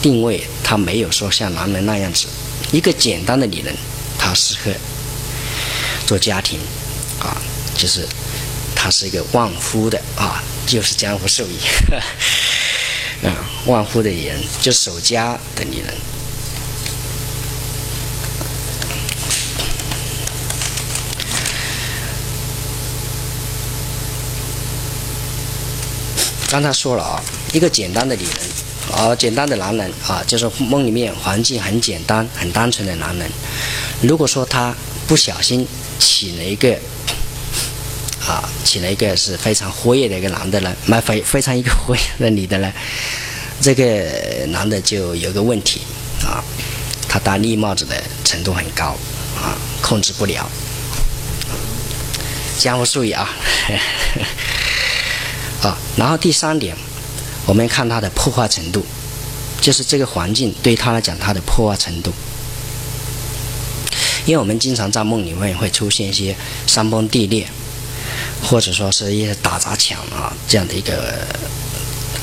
[0.00, 2.26] 定位，她没有说像男人那样子，
[2.70, 3.74] 一个简单的女人，
[4.18, 4.70] 她适合
[6.06, 6.58] 做家庭，
[7.18, 7.40] 啊，
[7.76, 8.06] 就是
[8.74, 11.56] 她是一个旺夫的啊，就是江湖术语，
[13.22, 13.30] 啊，
[13.66, 15.94] 万夫的人，就守家的女人。
[26.50, 28.34] 刚才说了啊，一个简单的女人，
[28.94, 33.30] 啊，简单的男人啊，就是梦里面环境很简单、很单纯的男人。
[34.02, 34.74] 如果说他
[35.06, 35.66] 不小心
[35.98, 36.76] 起了一个
[38.26, 42.72] 啊，请了一个是非常活跃的一个男的呢，蛮非非常一个活跃的女的呢，
[43.60, 43.84] 这个
[44.48, 45.80] 男的就有个问题
[46.24, 46.42] 啊，
[47.08, 48.96] 他戴绿帽子的程度很高
[49.36, 50.48] 啊，控制不了。
[52.58, 53.28] 江湖术语啊。
[55.62, 56.76] 啊，然后第三点，
[57.46, 58.84] 我们看它的破坏程度，
[59.60, 62.12] 就是这个环境对他来讲它的破坏程度。
[64.26, 66.34] 因为我们经常在梦里面会出现一些
[66.66, 67.46] 山崩地裂，
[68.42, 71.26] 或者说是一些打砸抢啊这样的一个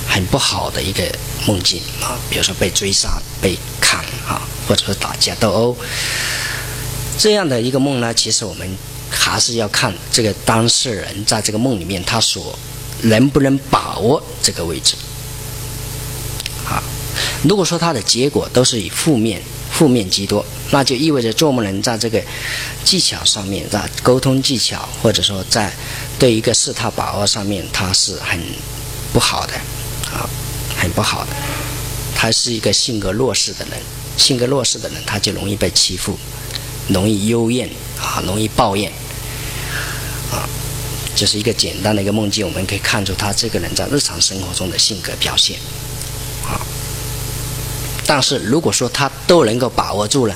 [0.07, 1.03] 很不好的一个
[1.45, 5.77] 梦境啊，比如说被追杀、被砍啊，或者说打架斗殴
[7.17, 8.77] 这样的一个梦呢，其实我们
[9.09, 12.57] 还是要看这个当事人在这个梦里面他所。
[13.01, 14.93] 能不能把握这个位置？
[16.67, 16.83] 啊，
[17.43, 19.41] 如果说他的结果都是以负面、
[19.79, 22.21] 负面居多，那就意味着做梦人在这个
[22.83, 25.73] 技巧上面，在沟通技巧或者说在
[26.19, 28.37] 对一个事态把握上面，他是很
[29.13, 29.53] 不好的，
[30.11, 30.27] 啊，
[30.77, 31.29] 很不好的。
[32.13, 33.79] 他是一个性格弱势的人，
[34.17, 36.19] 性格弱势的人他就容易被欺负，
[36.89, 38.91] 容易幽怨啊，容易抱怨，
[40.29, 40.43] 啊。
[41.15, 45.57] 就是一个简单的一个梦境，我们可以看出他这个人在日常生活中的性格表现，
[48.09, 50.35] 但是如果说他都能够把握住了，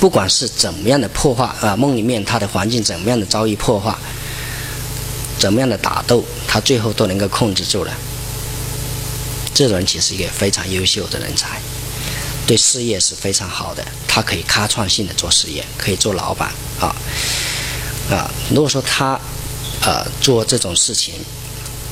[0.00, 3.94] 不管是怎么样的破坏啊，梦里面他的环境怎么样的遭遇破坏，
[5.38, 7.92] 怎么样的打斗，他最后都能够控制住了。
[9.52, 11.60] 这种人其实一个非常优秀的人才，
[12.46, 16.50] 对事业是非常好的，他可以开创性的做事业，可以做老板
[16.80, 16.96] 啊
[18.10, 18.30] 啊。
[18.48, 19.20] 如果说他。
[19.82, 21.14] 呃，做这种事情，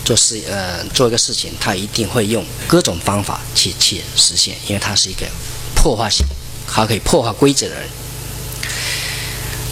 [0.08, 5.26] 做事呃，做一个事情，他一定会用各种方法去去实现，因为他是一个
[5.74, 6.24] 破坏性，
[6.66, 7.86] 他可以破坏规则的人。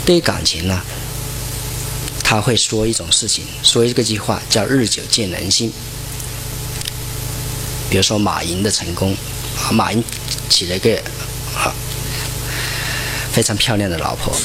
[0.05, 0.83] 对于感情呢，
[2.23, 5.73] 他会说一种事情，说一个句话叫“日久见人心”。
[7.89, 9.17] 比如说马云的成功，
[9.71, 10.05] 马云
[10.51, 11.01] 娶了一个
[11.55, 11.73] 啊
[13.33, 14.37] 非常漂亮的老婆，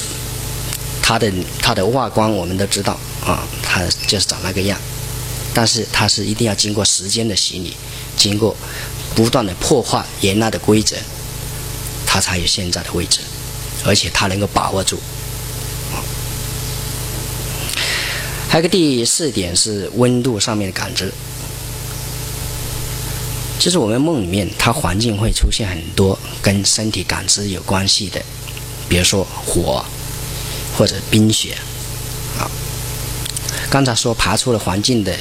[1.01, 1.30] 他的
[1.62, 2.97] 他的外观我们都知道。
[3.25, 4.80] 啊，他就是长那个样，
[5.54, 7.76] 但是它是一定要经过时间的洗礼，
[8.16, 8.56] 经过
[9.14, 10.96] 不断的破坏原来的规则，
[12.06, 13.20] 它才有现在的位置，
[13.84, 15.00] 而且它能够把握住。
[18.48, 21.14] 还有个第四点是温度上面的感知，
[23.58, 28.22] 就是我们梦里面，它环境会出现很多跟身体感知有关系的，
[28.90, 29.86] 比如说火
[30.78, 31.58] 或者冰雪。
[33.70, 35.18] 刚才说爬出了环境的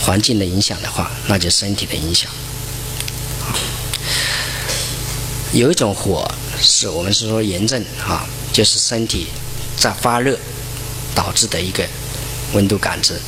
[0.00, 2.30] 环境的影响的话，那就身体的影响。
[5.52, 6.30] 有一种火
[6.60, 9.26] 是我们是说炎症啊，就是身体
[9.76, 10.38] 在发热
[11.14, 11.84] 导致的一个
[12.52, 13.20] 温度感知。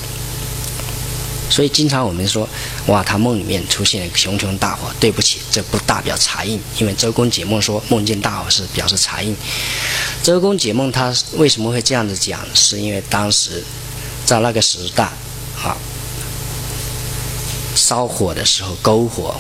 [1.51, 2.49] 所以经常我们说，
[2.87, 9.35] 哇，他梦里面出现熊熊大火，对不起，这不代表财印，因为周公解梦说梦见大火是表示财印。
[10.23, 12.41] 周公解梦他为什么会这样子讲？
[12.55, 13.65] 是因为当时。
[14.27, 15.05] 在那个时代，
[15.63, 15.75] 啊，
[17.89, 19.35] 烧火的时候，篝火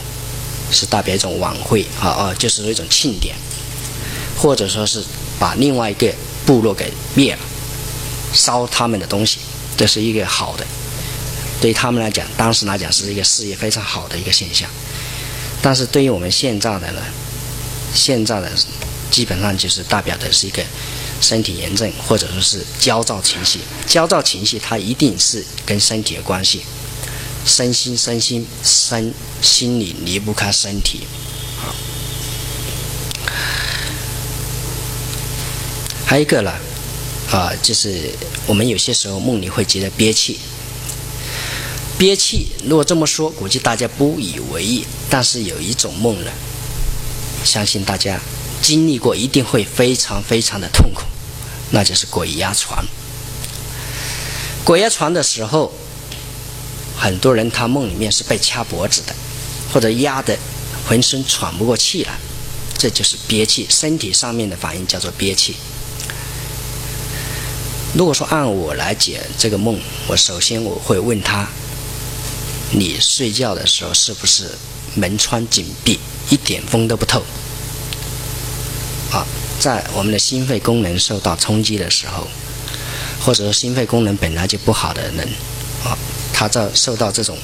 [0.72, 3.36] 是代表一种晚会，啊啊，就是一种庆典，
[4.38, 5.04] 或者说是
[5.38, 6.10] 把另外一个
[6.46, 7.40] 部落给灭了，
[8.32, 9.40] 烧他们的东西，
[9.76, 10.66] 这是一个好的，
[11.60, 14.66] 对他们来讲，当时来讲是一个事业非常好的一个现象。
[15.60, 17.02] 但是对于我们现在的呢，
[17.94, 18.50] 现在的
[19.10, 20.62] 基本上就是代表的是一个。
[21.20, 23.58] 身体炎症，或者说是焦躁情绪，
[23.88, 26.62] 焦躁情绪它一定是跟身体有关系，
[27.48, 31.00] 身心身心身心里离不开身体，
[31.60, 31.72] 啊，
[36.04, 36.52] 还有一个呢，
[37.32, 38.12] 啊，就是
[38.46, 40.38] 我们有些时候梦里会觉得憋气，
[41.98, 46.30] 憋气，如果这么说，估计大家不以为意，但是有一种梦呢，
[47.42, 48.20] 相信大家。
[48.60, 51.02] 经历过一定会非常非常的痛苦，
[51.70, 52.84] 那就是鬼压床。
[54.64, 55.72] 鬼压床的时候，
[56.98, 59.14] 很多人他梦里面是被掐脖子的，
[59.72, 60.36] 或者压得
[60.88, 62.18] 浑身喘不过气来，
[62.76, 65.54] 这就是憋气，身体上面的反应叫做憋气。
[67.94, 71.48] 如果说按我来解这个梦，我首先我会问他：
[72.72, 74.50] 你睡觉的时候是不是
[74.94, 77.22] 门窗紧闭，一点风都不透？
[79.10, 79.24] 啊，
[79.58, 82.28] 在我们的心肺功能受到冲击的时候，
[83.24, 85.26] 或者说心肺功能本来就不好的人，
[85.82, 85.96] 啊，
[86.38, 87.36] 他在受到这种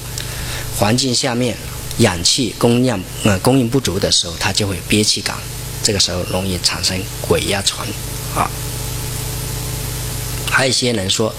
[0.79, 1.57] 环境下面
[1.99, 5.37] 氧气供量呃供应不足的时候，他就会憋气感，
[5.83, 7.85] 这个时候容易产生鬼压床，
[8.37, 8.49] 啊。
[10.49, 11.35] 还有一些人说，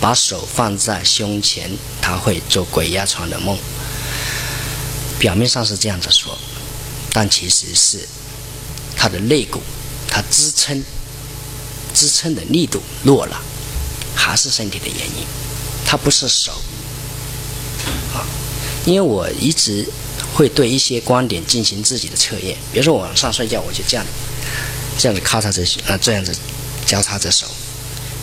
[0.00, 1.70] 把手放在胸前，
[2.02, 3.56] 他会做鬼压床的梦。
[5.20, 6.36] 表面上是这样子说，
[7.12, 8.08] 但其实是
[8.96, 9.62] 他的肋骨，
[10.08, 10.82] 他支撑
[11.94, 13.40] 支撑的力度弱了，
[14.16, 15.24] 还是身体的原因，
[15.86, 16.52] 他不是手
[18.84, 19.86] 因为我一直
[20.34, 24.06] 会对一些观点进行自己的测验，比如说晚上睡觉，我就这样
[24.98, 26.34] 这样子咔嚓着啊，这样子
[26.86, 27.46] 交叉着手。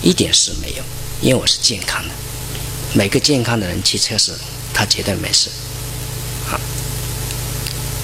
[0.02, 0.84] 一点事没有，
[1.22, 2.10] 因为我是健康的。
[2.94, 4.34] 每个健康的人去测试，
[4.74, 5.50] 他绝对没事。
[6.52, 6.60] 啊，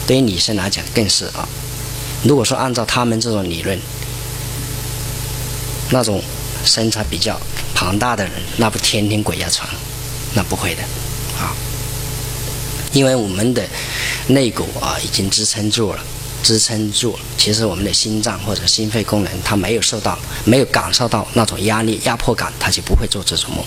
[0.08, 1.48] 对于女生来讲更是啊。
[2.24, 3.80] 如果说按照他们这种理论，
[5.92, 6.22] 那种
[6.66, 7.40] 身材比较
[7.76, 9.70] 庞大的人，那不天天鬼压床？
[10.34, 10.82] 那不会的，
[11.40, 11.56] 啊，
[12.94, 13.68] 因为我们的
[14.30, 16.00] 肋骨啊已经支撑住了。
[16.42, 23.66] 支撑住，其实我们的心脏或者心肺功能，它没有受到、没有感受到那种压力、压迫感，它就不会做这种梦。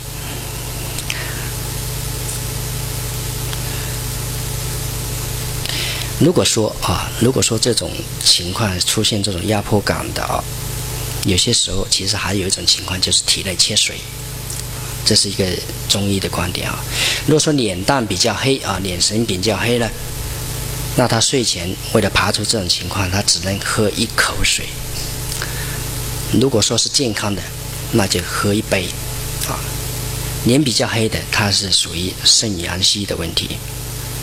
[6.19, 7.91] 如果说啊，如果说这种
[8.25, 10.43] 情况出现这种压迫感的啊，
[11.27, 13.97] 有些时候其实还有一种情况就是体内缺水，
[15.05, 15.45] 这是一个
[15.89, 16.79] 中医的观点啊。
[17.27, 19.89] 如果说脸蛋比较黑啊，脸神比较黑呢？
[20.97, 24.67] 那他睡前为了排除这种情况，他只能喝一口水。
[26.33, 27.43] 如果说是健康的，
[27.93, 28.87] 那就喝一杯。
[29.49, 29.59] 啊，
[30.45, 33.57] 脸比较黑的，他是属于肾阳虚的问题。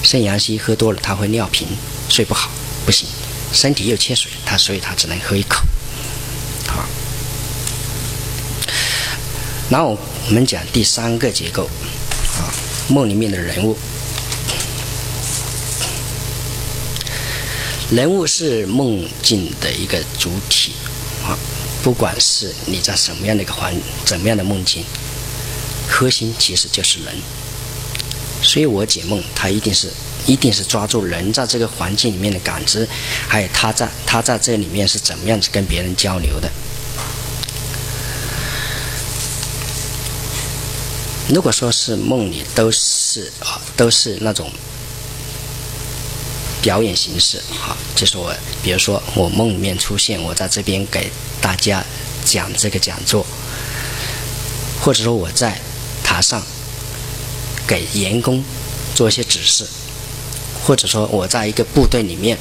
[0.03, 1.67] 肾阳虚喝多了，他会尿频，
[2.07, 2.49] 睡不好，
[2.85, 3.07] 不行。
[3.51, 5.61] 身体又缺水，他所以他只能喝一口。
[6.67, 6.85] 好，
[9.69, 11.65] 然后我们讲第三个结构，
[12.37, 12.49] 啊，
[12.89, 13.77] 梦里面的人物。
[17.91, 20.73] 人物是梦境的一个主体
[21.23, 21.37] 啊，
[21.83, 24.83] 不管是你在什么样的一个环、怎么样的梦境，
[25.87, 27.15] 核心其实就是人。
[28.41, 29.91] 所以我解梦，他一定是
[30.25, 32.87] 一定是抓住人在这个环境里面的感知，
[33.27, 36.49] 还有他在他在这里面是怎么样子跟别人交流的。
[41.29, 44.51] 如果说是梦里都是啊，都是那种。
[46.61, 51.81] 表演形式，好，就是我，比如说我梦里面出现，我在这边给大家
[52.25, 53.25] 讲这个讲座，
[54.81, 55.57] 或者说我在
[56.03, 56.43] 台上
[57.65, 58.43] 给员工
[58.93, 59.65] 做一些指示，
[60.61, 62.37] 或者说我在一个部队里面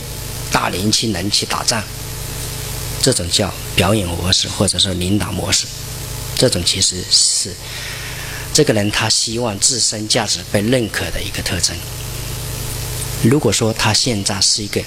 [0.50, 1.80] 大年轻人去打仗，
[3.00, 5.64] 这种叫表演模式，或者说领导模式，
[6.36, 7.54] 这种其实是
[8.58, 11.76] 这个人他希望自身价值被认可的一个特征。
[13.22, 14.82] 如果说他现在是一个，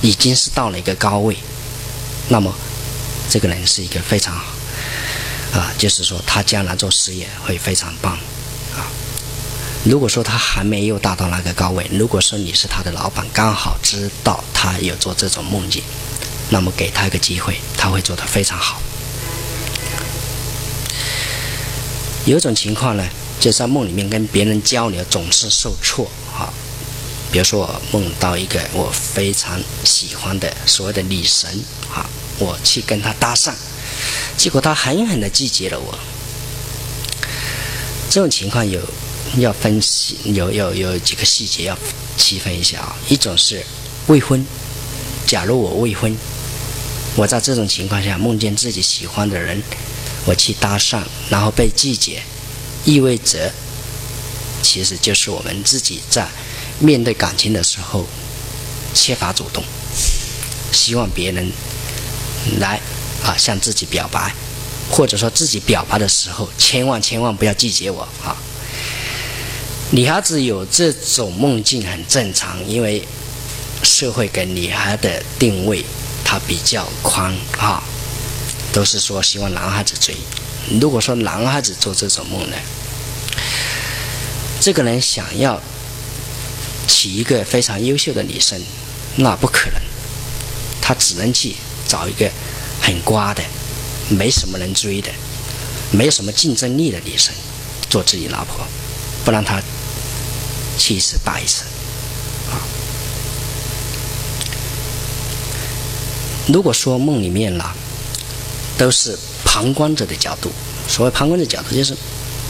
[0.00, 1.36] 已经是到了一个高位，
[2.30, 2.50] 那么
[3.28, 4.46] 这个人是一个非常好
[5.52, 8.14] 啊，就是说他将来做事业会非常棒
[8.74, 8.88] 啊。
[9.84, 15.82] 如果说他还没有达到那个高位，如果说你是他的老板，刚好知道他有做这种梦境，
[16.48, 18.80] 那么给他一个机会，他会做得非常好。
[22.26, 23.08] 有一种情况呢，
[23.38, 26.52] 就在梦里面跟别人交流总是受挫啊。
[27.30, 31.48] 比如说，我梦到一个我非常喜欢的所谓的女神
[31.88, 32.04] 啊，
[32.40, 33.52] 我去跟她搭讪，
[34.36, 35.96] 结果她狠狠地拒绝了我。
[38.10, 38.80] 这种情况有
[39.36, 41.78] 要分析，有有有几个细节要
[42.18, 42.96] 区分一下啊。
[43.08, 43.64] 一种是
[44.08, 44.44] 未婚，
[45.28, 46.16] 假如我未婚，
[47.14, 49.62] 我在这种情况下梦见自己喜欢的人，
[50.26, 52.22] 我去搭讪，然后被拒绝，
[52.84, 53.50] 意味着
[54.62, 56.28] 其实就是我们自己在。
[56.78, 58.06] 面对感情的时候，
[58.92, 59.64] 缺乏主动，
[60.72, 61.50] 希望别人
[62.60, 62.78] 来
[63.24, 64.34] 啊向自己表白，
[64.90, 68.36] 或者说自己表白的时候，千万千万不要拒绝我啊！
[69.90, 73.02] 女孩子有这种梦境很正常，因为
[73.82, 75.82] 社会给女孩的定位
[76.22, 77.82] 它比较宽啊，
[78.76, 80.14] 都是说希望男孩子追。
[80.78, 82.56] 如果说男孩子做这种梦呢？
[84.60, 85.58] 这个人想要
[86.86, 88.60] 娶一个非常优秀的女生，
[89.16, 89.80] 那不可能，
[90.82, 91.56] 他只能去
[91.88, 92.30] 找一个
[92.82, 93.42] 很瓜的、
[94.10, 95.10] 没什么人追的、
[95.90, 97.32] 没有什么竞争力的女生
[97.88, 98.66] 做自己老婆，
[99.24, 99.58] 不然他
[100.76, 101.62] 气一次败一次。
[102.50, 102.60] 啊，
[106.48, 107.74] 如果说梦里面啦，
[108.78, 110.50] 都是旁观者的角度，
[110.88, 111.96] 所谓旁观者角度，就是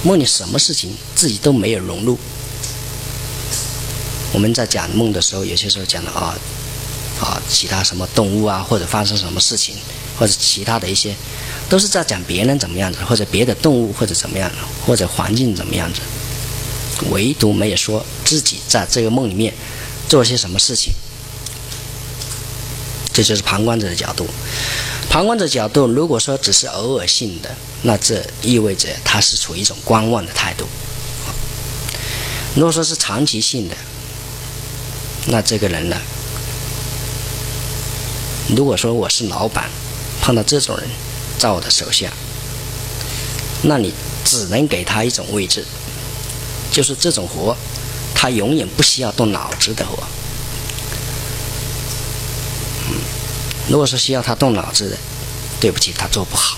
[0.02, 2.18] 梦里什么事情自己都没有融入。
[4.32, 6.34] 我们在讲梦的时候，有些时候讲的啊
[7.20, 9.76] 啊，其他什么动物啊，或者发生什么事情，
[10.18, 11.14] 或者其他的一些，
[11.68, 14.50] 都是在讲别人怎么样子，或者别的动物或者怎么样，
[14.84, 16.00] 或者环境怎么样子，
[17.10, 19.54] 唯独没有说自己在这个梦里面
[20.08, 20.92] 做些什么事情。
[23.14, 24.26] 这就是旁观者的角度。
[25.08, 30.66] 旁观者角度，如果说只是偶尔性的，那这意味着他是处于一种观望的态度。
[32.54, 33.76] 如果说是长期性的，
[35.26, 35.96] 那这个人呢？
[38.54, 39.70] 如果说我是老板，
[40.20, 40.88] 碰到这种人
[41.38, 42.12] 在我的手下，
[43.62, 43.92] 那你
[44.24, 45.64] 只能给他一种位置，
[46.70, 47.56] 就是这种活，
[48.14, 50.02] 他永远不需要动脑子的活。
[53.68, 54.96] 如果说需要他动脑子的，
[55.60, 56.56] 对不起，他做不好。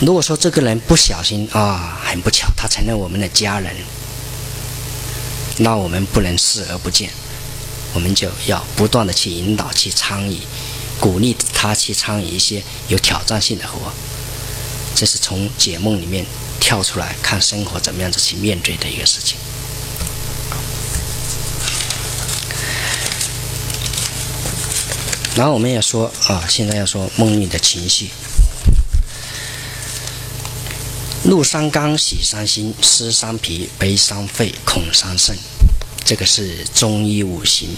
[0.00, 3.74] 如果说这个人不小心啊，很不巧，他成了我们的家人。
[5.58, 7.10] 那我们不能视而不见，
[7.94, 10.38] 我们就要不断的去引导、去参与、
[10.98, 13.92] 鼓励他去参与一些有挑战性的活。
[14.94, 16.24] 这是从解梦里面
[16.58, 19.36] 跳出来看生活怎么样子去面对的一个事情。
[25.34, 28.10] 然后我们也说啊，现在要说梦里的情绪。
[31.24, 35.36] 怒伤肝，喜伤心，思伤脾，悲伤肺，恐伤肾。
[36.04, 37.68] 这个是中医五行，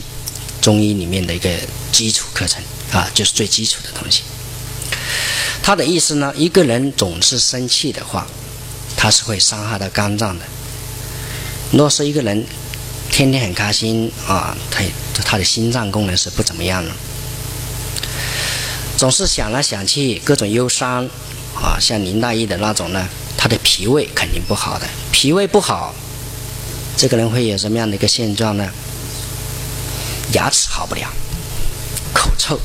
[0.61, 1.51] 中医里面的一个
[1.93, 4.23] 基础课程啊，就是最基础的东西。
[5.63, 8.27] 他的意思呢，一个人总是生气的话，
[8.97, 10.45] 他是会伤害到肝脏的。
[11.71, 12.45] 若是一个人
[13.11, 14.83] 天天很开心啊，他
[15.25, 16.91] 他的心脏功能是不怎么样的。
[19.05, 21.07] 总是想来想去，各种忧伤
[21.55, 23.07] 啊，像林大义的那种呢。
[23.37, 25.95] 他的脾胃肯定不好的，脾胃不好，
[26.97, 28.67] 这个人会有什么样的一个现状呢？
[30.33, 31.13] 牙齿好不了，
[32.15, 32.57] 口臭，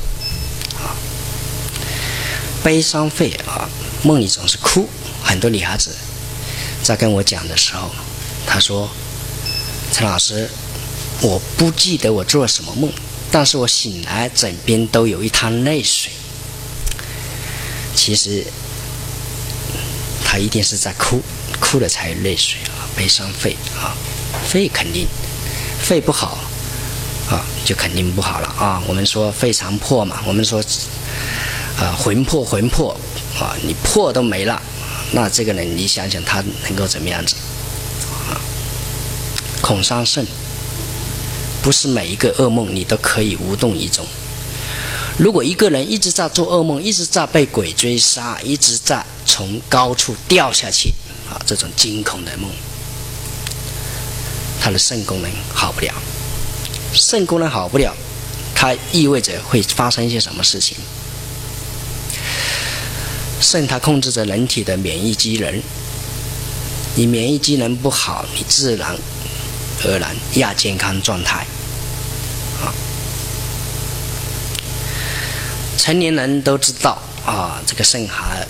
[0.78, 0.96] 啊，
[2.64, 3.68] 悲伤肺啊，
[4.02, 4.88] 梦里总是哭。
[5.22, 5.94] 很多女孩子
[6.82, 7.90] 在跟我讲的时候，
[8.46, 8.88] 她说
[9.92, 10.48] ：“陈老师，
[11.20, 12.90] 我不记得我做了什么梦，
[13.30, 16.10] 但是我醒来枕边都有一滩泪水。”
[18.00, 18.46] 其实。
[20.32, 21.20] 他一定是在哭，
[21.58, 23.90] 哭了才有泪水啊，悲伤肺啊，
[24.48, 25.08] 肺肯定，
[25.82, 26.38] 肺不好
[27.28, 28.80] 啊，就肯定不好了啊。
[28.86, 30.62] 我们说肺常破嘛，我们说
[31.80, 32.96] 啊魂魄魂魄
[33.40, 34.62] 啊，你魄都没了，
[35.10, 37.34] 那这个人你想想他能够怎么样子
[38.30, 38.38] 啊？
[39.60, 40.24] 恐伤肾，
[41.60, 44.06] 不是每一个噩梦你都可以无动于衷。
[45.20, 50.94] 如果一个人一直在做噩梦，一直在被鬼追杀，一直在从高处掉下去，
[51.28, 52.50] 啊，这种惊恐的梦，
[54.58, 55.92] 他的肾功能好不了。
[56.94, 57.94] 肾功能好不了，
[58.54, 60.78] 它意味着会发生一些什么事情？
[63.42, 65.62] 肾它控制着人体的免疫机能，
[66.94, 68.96] 你免疫机能不好，你自然
[69.84, 71.46] 而然亚健康状态。
[75.80, 78.46] 成年人都知道啊，这个肾还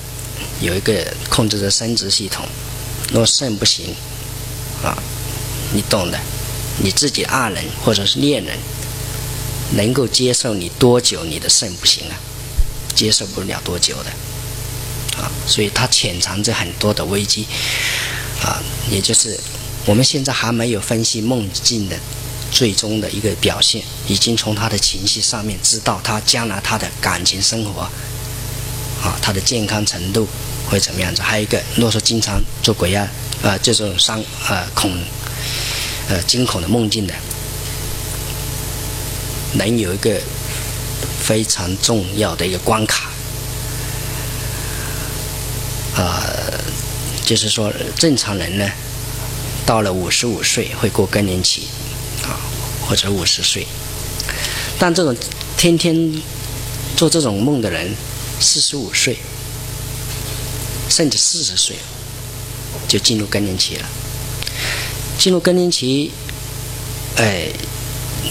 [0.61, 2.45] 有一个控制着生殖系统。
[3.12, 3.95] 若肾不行
[4.83, 4.99] 啊，
[5.72, 6.18] 你懂的。
[6.83, 8.59] 你自己爱人或者是恋人
[9.76, 11.22] 能够接受你多久？
[11.24, 12.18] 你的肾不行啊，
[12.97, 14.11] 接受不了多久的
[15.22, 15.31] 啊。
[15.47, 17.47] 所以它潜藏着很多的危机
[18.43, 18.61] 啊，
[18.91, 19.39] 也就是
[19.87, 21.97] 我们现在还没有分析梦境的。
[22.51, 27.82] 最终的一个表现，已经从他的情绪上面知道他将来他的感情生活，
[29.03, 30.28] 啊，他的健康程度
[30.68, 31.22] 会怎么样子？
[31.22, 33.09] 还有一个，如果说经常做鬼啊，
[33.42, 34.92] 啊，这种伤啊恐，
[36.09, 37.14] 呃惊恐的梦境的，
[39.55, 40.20] 能有一个
[41.22, 43.11] 非常重要的一个关卡，
[45.96, 46.22] 啊，
[47.24, 48.68] 就是说正常人呢，
[49.64, 51.68] 到了五十五岁会过更年期。
[52.91, 53.64] 或者五十岁，
[54.76, 55.16] 但这种
[55.57, 56.20] 天天
[56.97, 57.95] 做这种梦的人，
[58.41, 59.16] 四十五岁
[60.88, 61.76] 甚至四十岁，
[62.88, 63.88] 就进入更年期了。
[65.16, 66.11] 进入更年期，
[67.14, 67.47] 哎，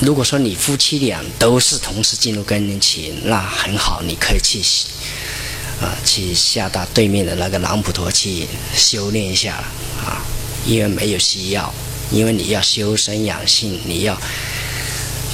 [0.01, 4.61] 如果说你夫妻俩都是同时进入更年期，那很好，你可以去
[5.79, 8.45] 啊，去下到对面的那个朗普陀去
[8.75, 9.67] 修炼一下了
[10.03, 10.21] 啊，
[10.65, 11.73] 因为没有需要，
[12.11, 14.19] 因为你要修身养性，你要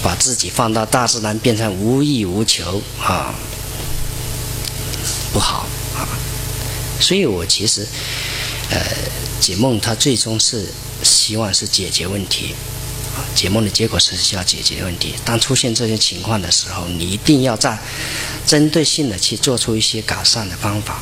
[0.04, 3.36] 把自己放到大自然，变成无欲无求啊，
[5.34, 6.08] 不好啊。
[7.00, 7.88] 所以我其实，
[8.70, 8.80] 呃，
[9.40, 10.74] 解梦它最终是。
[11.04, 12.56] 希望是解决问题，
[13.16, 15.14] 啊，解梦的结果是需要解决问题。
[15.24, 17.78] 当出现这些情况的时候，你一定要在
[18.48, 21.00] 针对性的去做出一些改善的方法。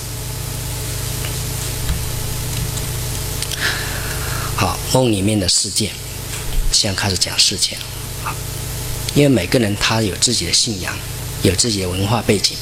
[4.58, 5.92] 好，梦里面的事件，
[6.72, 7.80] 现在开始讲事件，
[8.24, 8.32] 好，
[9.16, 10.96] 因为每个人他有自己的信仰，
[11.42, 12.56] 有自己的文化背景。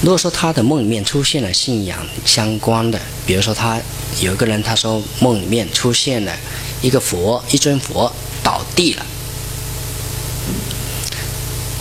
[0.00, 3.78] 如果说他的梦里面出现了信仰相关的，比如说他
[4.20, 6.34] 有一个人他说梦里面出现了
[6.80, 8.10] 一个佛，一尊佛
[8.42, 9.04] 倒地了，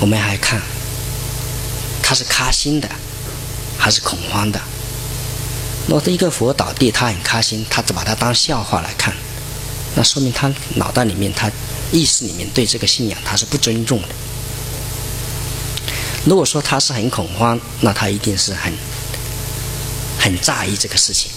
[0.01, 0.61] 我们还看
[2.01, 2.89] 他是开心的
[3.77, 4.59] 还是恐慌的。
[5.87, 9.13] 如果一个佛倒地，他很开心，他只把它当笑话来看，
[9.95, 11.51] 那说明他脑袋里面他
[11.91, 14.07] 意识里面对这个信仰他是不尊重的。
[16.25, 18.73] 如果说他是很恐慌，那他一定是很
[20.17, 21.29] 很在意这个事情。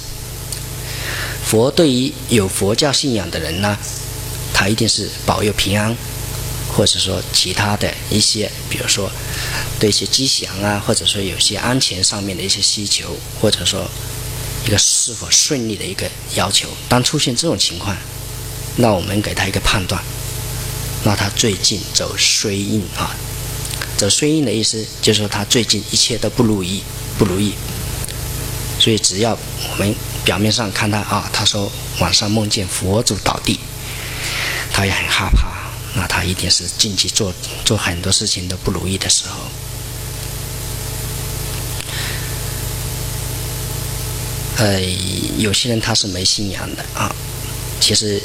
[1.45, 3.77] 佛对于有佛教信仰的人呢，
[4.55, 5.97] 他一定是保佑平安，
[6.73, 9.11] 或者说其他的一些，比如说
[9.81, 13.91] 对一些吉祥啊，或者说有些安全上面的一些需求，或者说
[14.67, 16.69] 一个是否顺利的一个要求。
[16.89, 17.97] 当出现这种情况，
[18.77, 20.03] 那我们给他一个判断，
[21.05, 23.15] 那他最近走衰运啊。
[23.97, 26.83] 走衰运的意思，就是说他最近一切都不如意，
[27.17, 27.55] 不如意。
[28.79, 29.39] 所以只要
[29.71, 29.95] 我们
[30.25, 33.59] 表面上看他啊，他说晚上梦见佛祖倒地，
[34.73, 35.47] 他也很害怕，
[35.95, 37.33] 那他一定是近期做
[37.65, 39.37] 做很多事情都不如意的时候。
[44.59, 44.81] 呃，
[45.39, 47.15] 有些人他是没信仰的啊，
[47.81, 48.23] 其实。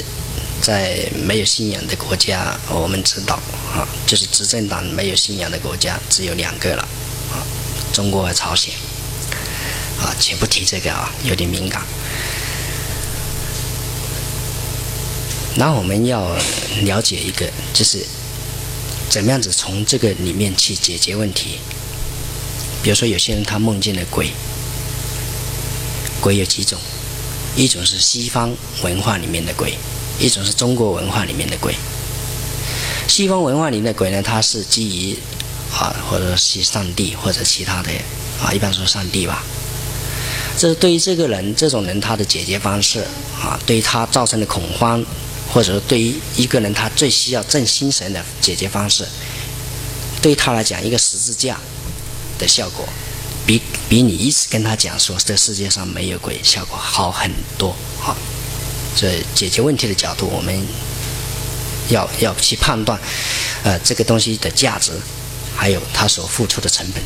[0.62, 3.34] 在没有信仰的国家，我们知道
[3.74, 6.82] 啊，就是执政党没有信仰的国家只有两个了，
[7.32, 7.42] 啊，
[7.92, 8.72] 中国和朝鲜，
[10.00, 11.82] 啊，且不提这个啊，有点敏感。
[15.56, 16.32] 那我们要
[16.82, 18.06] 了解一个，就是
[19.10, 21.58] 怎么样子从这个里面去解决问题。
[22.84, 24.30] 比如说，有些人他梦见了鬼，
[26.22, 26.78] 鬼有几种，
[27.56, 29.76] 一种是西方文化里面的鬼。
[30.20, 31.74] 一种是中国文化里面的鬼，
[33.08, 35.18] 西方文化里面的鬼呢，它是基于
[35.74, 37.90] 啊，或者是上帝或者其他的
[38.40, 39.42] 啊，一般说上帝吧。
[40.56, 43.00] 这是对于这个人这种人他的解决方式
[43.42, 45.04] 啊，对于他造成的恐慌，
[45.52, 49.04] 或者说对于一个人他最需要正心神的解决方式，
[50.20, 51.58] 对他来讲，一个十字架
[52.38, 52.86] 的效果，
[53.92, 58.16] 比你一直跟他讲说这世界上没有鬼效果好很多啊。
[58.96, 60.66] 这解决问题的角度，我们
[61.90, 62.98] 要要去判断，
[63.62, 64.92] 呃，这个东西的价值，
[65.54, 67.02] 还有他所付出的成本。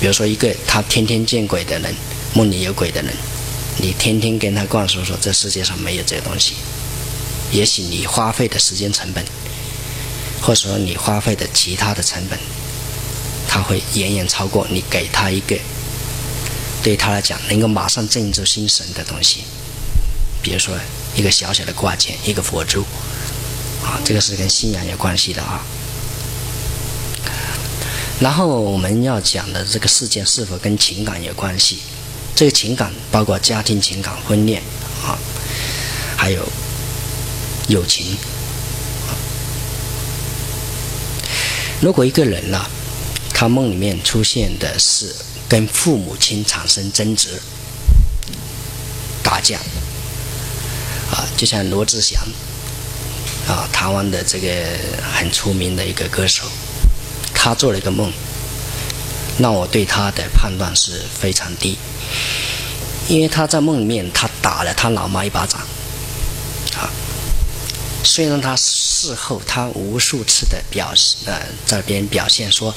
[0.00, 1.94] 比如说，一个他天天见鬼的人，
[2.34, 3.14] 梦里有鬼的人，
[3.76, 6.54] 你天天跟他灌输说这世界上没有这个东西，
[7.52, 9.24] 也许你花费的时间成本，
[10.42, 12.36] 或者说你花费的其他的成本，
[13.46, 15.56] 他会远远超过你给他一个
[16.82, 19.44] 对他来讲能够马上镇住心神的东西，
[20.42, 20.74] 比如说。
[21.16, 22.82] 一个小小的挂件，一个佛珠，
[23.82, 25.60] 啊，这个是跟信仰有关系的啊。
[28.20, 31.78] 然后我们要讲的这个事件是否跟情感有关系？
[32.36, 34.62] 这个情感包括家庭情感、婚恋
[35.04, 35.18] 啊，
[36.16, 36.48] 还有
[37.66, 38.16] 友情。
[41.80, 42.64] 如果一个人呢，
[43.34, 45.12] 他梦里面出现的是
[45.50, 47.42] 跟父母亲产生争执、
[49.22, 49.58] 打架。
[51.10, 52.22] 啊，就像罗志祥，
[53.48, 54.48] 啊，台湾的这个
[55.12, 56.44] 很出名的一个歌手，
[57.34, 58.12] 他做了一个梦，
[59.40, 61.76] 让我对他的判断是非常低，
[63.08, 65.60] 因为他在梦里面他打了他老妈一巴掌，
[66.78, 66.88] 啊，
[68.04, 72.72] 虽然他事后他无数次的表示呃这边表现说，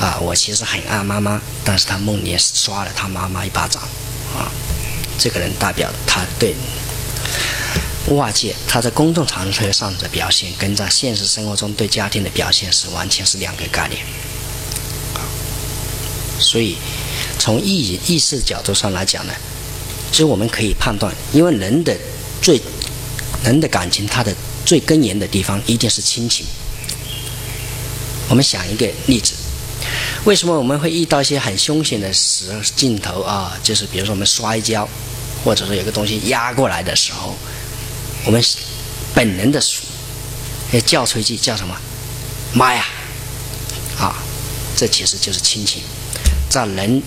[0.00, 3.82] 啊，我其实很爱妈妈，但是他梦里刷了他妈妈一巴掌，
[4.34, 4.50] 啊，
[5.18, 6.54] 这个人代表他对。
[8.08, 14.02] 外界他在公众场合上的表现，跟在现实生活中对家庭的表现是完全是两个概念。
[16.40, 16.76] 所以
[17.38, 19.34] 从意意识角度上来讲呢，
[20.10, 21.94] 其实我们可以判断，因为人的
[22.40, 22.60] 最
[23.44, 24.34] 人的感情，它的
[24.64, 26.46] 最根源的地方一定是亲情。
[28.28, 29.34] 我们想一个例子，
[30.24, 33.58] 为什么我们会遇到一些很凶险的时镜头啊？
[33.62, 34.86] 就是比如说我们摔跤，
[35.42, 37.34] 或者说有个东西压过来的时候，
[38.26, 38.42] 我们
[39.14, 39.60] 本能的
[40.72, 41.74] 要叫出一句叫什么？
[42.52, 42.86] 妈呀！
[43.98, 44.14] 啊，
[44.76, 45.82] 这其实就是亲情，
[46.50, 47.02] 在人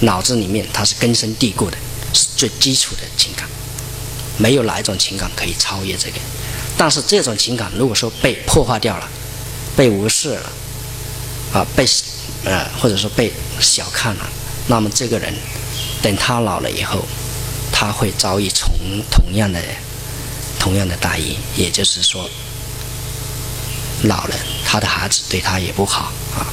[0.00, 1.78] 脑子里面它是根深蒂固的，
[2.12, 3.48] 是最基础的情感，
[4.36, 6.18] 没有哪一种情感可以超越这个。
[6.76, 9.08] 但是这种情感如果说被破坏掉了，
[9.74, 10.52] 被无视了，
[11.54, 11.86] 啊，被
[12.48, 14.28] 呃或者说被小看了，
[14.66, 15.32] 那么这个人
[16.02, 17.06] 等他老了以后，
[17.70, 18.70] 他会遭遇同
[19.10, 19.62] 同样的
[20.58, 22.28] 同样的待遇，也就是说。
[24.04, 24.34] 老了，
[24.64, 26.46] 他的孩子对他也不好啊。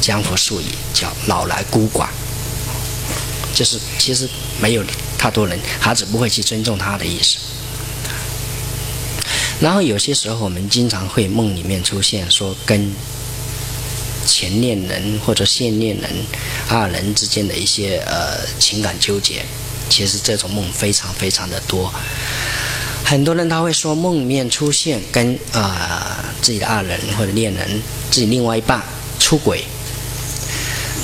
[0.00, 0.64] 江湖术语
[0.94, 2.08] 叫“老来孤寡”，
[3.54, 4.26] 就是其实
[4.58, 4.82] 没有
[5.18, 7.36] 太多人，孩子不会去尊重他的意思。
[9.60, 12.94] 然后有些时候，我们经常会梦里面出现说跟
[14.26, 16.10] 前恋人或者现恋人
[16.68, 19.44] 二人之间的一些呃情感纠结，
[19.88, 21.92] 其实这种梦非常非常的多。
[23.04, 28.82] 很多人他会说梦里面出现跟啊自己的爱人或者恋人、自己另外一半
[29.18, 29.64] 出轨，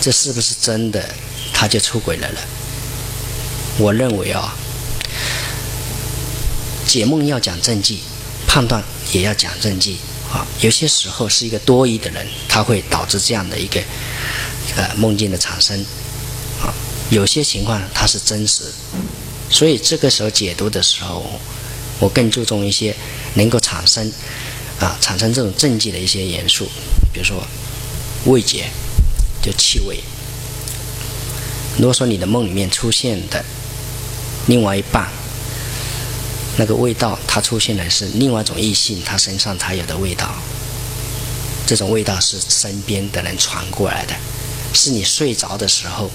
[0.00, 1.08] 这是不是真的？
[1.52, 2.40] 他就出轨了了？
[3.78, 4.54] 我认为啊，
[6.86, 7.98] 解梦要讲证据，
[8.46, 9.96] 判断也要讲证据
[10.32, 10.46] 啊。
[10.60, 13.80] 有些时候是一个多疑的人，他会导致这样的一个
[14.76, 15.78] 呃梦境的产生
[16.62, 16.72] 啊。
[17.10, 18.64] 有些情况它是真实，
[19.50, 21.24] 所以这个时候解读的时候。
[22.00, 22.94] 我更注重一些
[23.34, 24.12] 能够产生
[24.78, 26.64] 啊产生这种证据的一些元素，
[27.12, 27.42] 比如说
[28.26, 28.70] 味觉，
[29.42, 29.98] 就气味。
[31.76, 33.44] 如果说你的梦里面出现的
[34.46, 35.08] 另外一半，
[36.58, 40.34] 那个味道它出现的是另外一种异性他身上才有的味道，
[41.66, 44.14] 这种味道是身边的人传过来的，
[44.74, 46.10] 是你睡着的时候。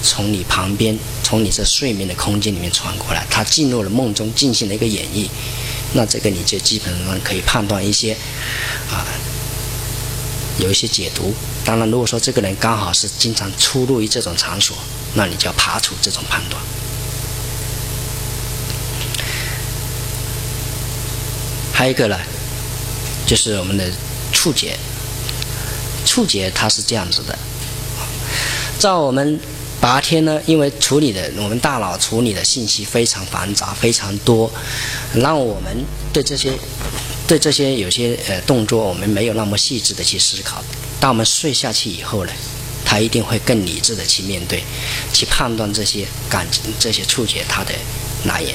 [0.00, 5.28] 从你旁边，从你这睡眠的空间里面传过来，他进入了梦中进行了一个演绎，
[5.92, 8.16] 那这个你就基本上可以判断一些，
[8.92, 9.04] 啊，
[10.60, 11.34] 有一些解读。
[11.64, 14.76] 当然，如果说这个人刚好是经常出入于这种场所，
[15.14, 16.62] 那你就要排除这种判断。
[21.78, 22.18] 还有一个呢，
[23.24, 23.88] 就是我们的
[24.32, 24.76] 触觉，
[26.04, 27.38] 触觉它是这样子的，
[28.80, 29.38] 在我们。
[29.80, 34.50] 白天呢，因为处理的我们大脑处理的信息非常繁杂、非常多，
[35.14, 36.52] 让我们对这些、
[37.28, 40.60] 对这些有些呃动作，我们没有那么细致的去思考。
[40.98, 42.32] 当我们睡下去以后呢，
[42.84, 44.64] 他一定会更理智的去面对、
[45.12, 47.72] 去判断这些感情、这些触觉它的
[48.24, 48.52] 来源。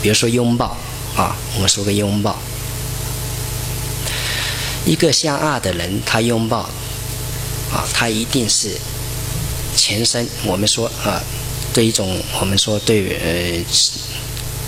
[0.00, 0.74] 比如说拥抱
[1.16, 2.38] 啊，我们说个拥抱，
[4.84, 6.58] 一个相爱的人他拥抱
[7.72, 8.76] 啊，他一定是。
[9.78, 11.22] 前身，我们说啊，
[11.74, 13.64] 对一种我们说对呃，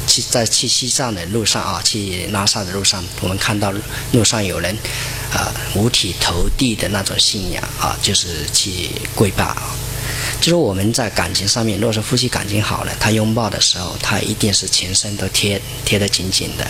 [0.07, 3.73] 去在去西藏的路上啊，去拉萨的路上，我们看到
[4.13, 4.77] 路上有人
[5.33, 9.57] 啊五体投地的那种信仰啊，就是去跪拜。
[10.41, 16.67] 就是我们在感情上面，如果说夫妻感情好了，他拥抱的时候，他一定是全身都贴贴得紧紧的，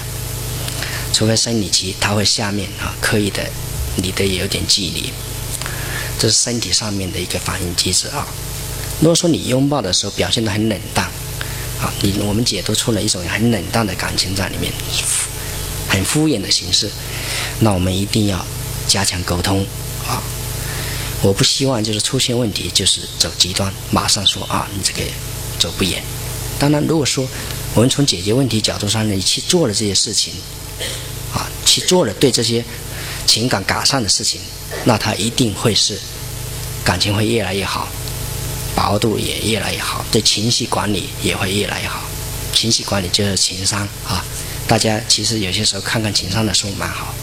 [1.12, 3.44] 除非生理期，他会下面啊刻意的
[3.96, 5.12] 离得有点距离。
[6.18, 8.26] 这是身体上面的一个反应机制啊。
[9.00, 11.06] 如果说你拥抱的时候表现得很冷淡，
[11.80, 14.72] 啊，你我们解读出了一种很冷淡的感情在里面，
[15.88, 16.90] 很敷衍的形式，
[17.60, 18.44] 那我们一定要
[18.88, 19.64] 加强沟通
[20.08, 20.22] 啊。
[21.20, 25.02] 我不希望就是出现问题就是走极端，马上说啊，你这个
[25.58, 26.02] 走不远。
[26.58, 27.26] 当然，如果说
[27.74, 30.32] 我们从解决问题角度上呢，去做了这些事情，
[31.32, 32.64] 啊，去做了对这些
[33.26, 34.40] 情感改善的事情。
[34.84, 35.98] 那他一定会是
[36.84, 37.88] 感情会越来越好，
[38.74, 42.02] 把握度也越来越好，对情绪管理也会越来越好。
[42.52, 44.24] 情绪管理就是情商啊！
[44.66, 47.14] 大家其实有些时候看看情商的书蛮好。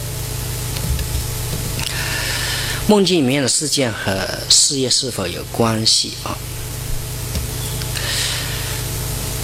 [2.88, 6.38] 梦境里面的事件和事业是否有关系啊？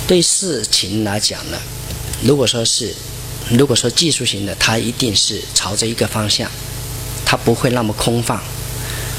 [0.07, 1.57] 对事情来讲呢，
[2.23, 2.95] 如果说是
[3.49, 6.49] 如果说技术型的，它一定是朝着一个方向。
[7.25, 8.37] 他不会那么空放，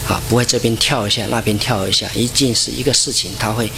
[0.06, 3.72] 啊，不会这边跳一下，那边跳一下，一定是一个事情，他会，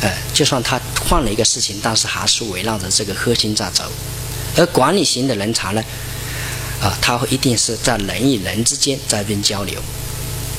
[0.00, 3.84] 呃，就算他换了一个事情，但是还是围绕着这个核心在走。
[4.56, 5.84] 而管理型的人才呢，
[6.80, 9.80] 啊，他会一定是在人与人之间在边交流，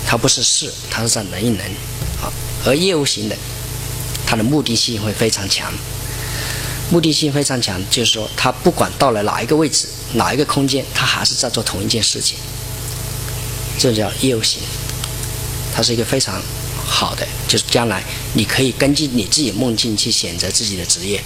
[0.06, 1.66] 他不是事，他是在人与人，
[2.22, 2.28] 啊，
[2.66, 3.38] 而业务型的，
[4.26, 5.72] 他的目的性会非常强。
[6.92, 12.36] 目的性非常强，就是说他不管到了哪一个位置、哪一个空间，他还是在做同一件事情。
[13.78, 14.62] 这叫业务型，
[15.74, 16.42] 它是一个非常
[16.86, 18.04] 好的，就是将来
[18.34, 21.20] 你可以根据你自己梦境去选择自己的职业，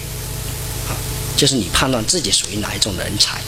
[0.86, 0.94] 啊，
[1.36, 3.40] 就是你判断自己属于哪一种人才。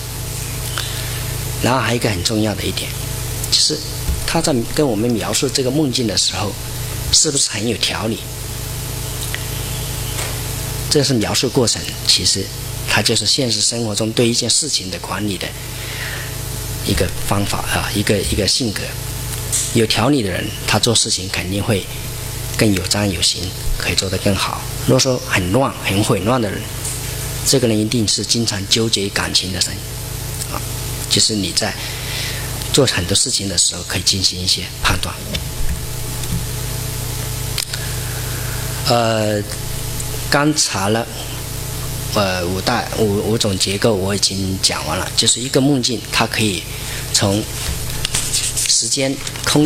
[1.63, 2.91] 然后还有一个很重要的一点，
[3.51, 3.79] 就是
[4.27, 6.53] 他在跟我们描述这个梦境的时候，
[7.13, 8.19] 是不是很有条理？
[10.91, 12.45] 这是描述过程，其实
[12.89, 15.47] 它就是现实生活中对一件事情的管理的
[16.87, 18.83] 一个方法啊，一个一个性格。
[19.75, 21.85] 有条理的人，他做事情肯定会
[22.57, 23.43] 更有章有形，
[23.77, 24.63] 可以做得更好。
[24.87, 26.61] 如果说很乱、很混乱的人，
[27.47, 29.77] 这个人一定是经常纠结感情的人。
[31.17, 31.73] 就是你在
[32.75, 35.15] 做很多事情的时候，可以进行一些判断。
[38.89, 39.43] 呃。
[40.29, 41.07] 刚才了，
[42.15, 45.09] 呃，五大五五种结构我已经讲完了。
[45.17, 46.65] 就是一个梦境，它可以
[47.15, 47.43] 从
[48.69, 49.65] 时间、空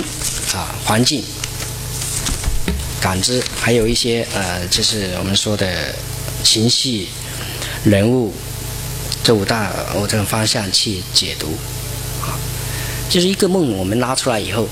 [0.52, 1.24] 啊、环境、
[3.00, 5.94] 感知，还有一些呃，就是我们说的
[6.44, 7.08] 情绪、
[7.82, 8.34] 人物
[9.22, 11.48] 这五大哦，这个方向去解读
[12.22, 12.38] 啊。
[13.08, 14.68] 就是一个梦，我们拉出来以后，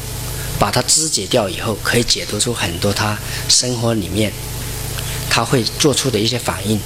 [0.59, 3.19] 把它肢解掉以后，可以解读出很多他
[3.49, 4.33] 生活里面。
[5.31, 6.81] 他会做出的一些反应，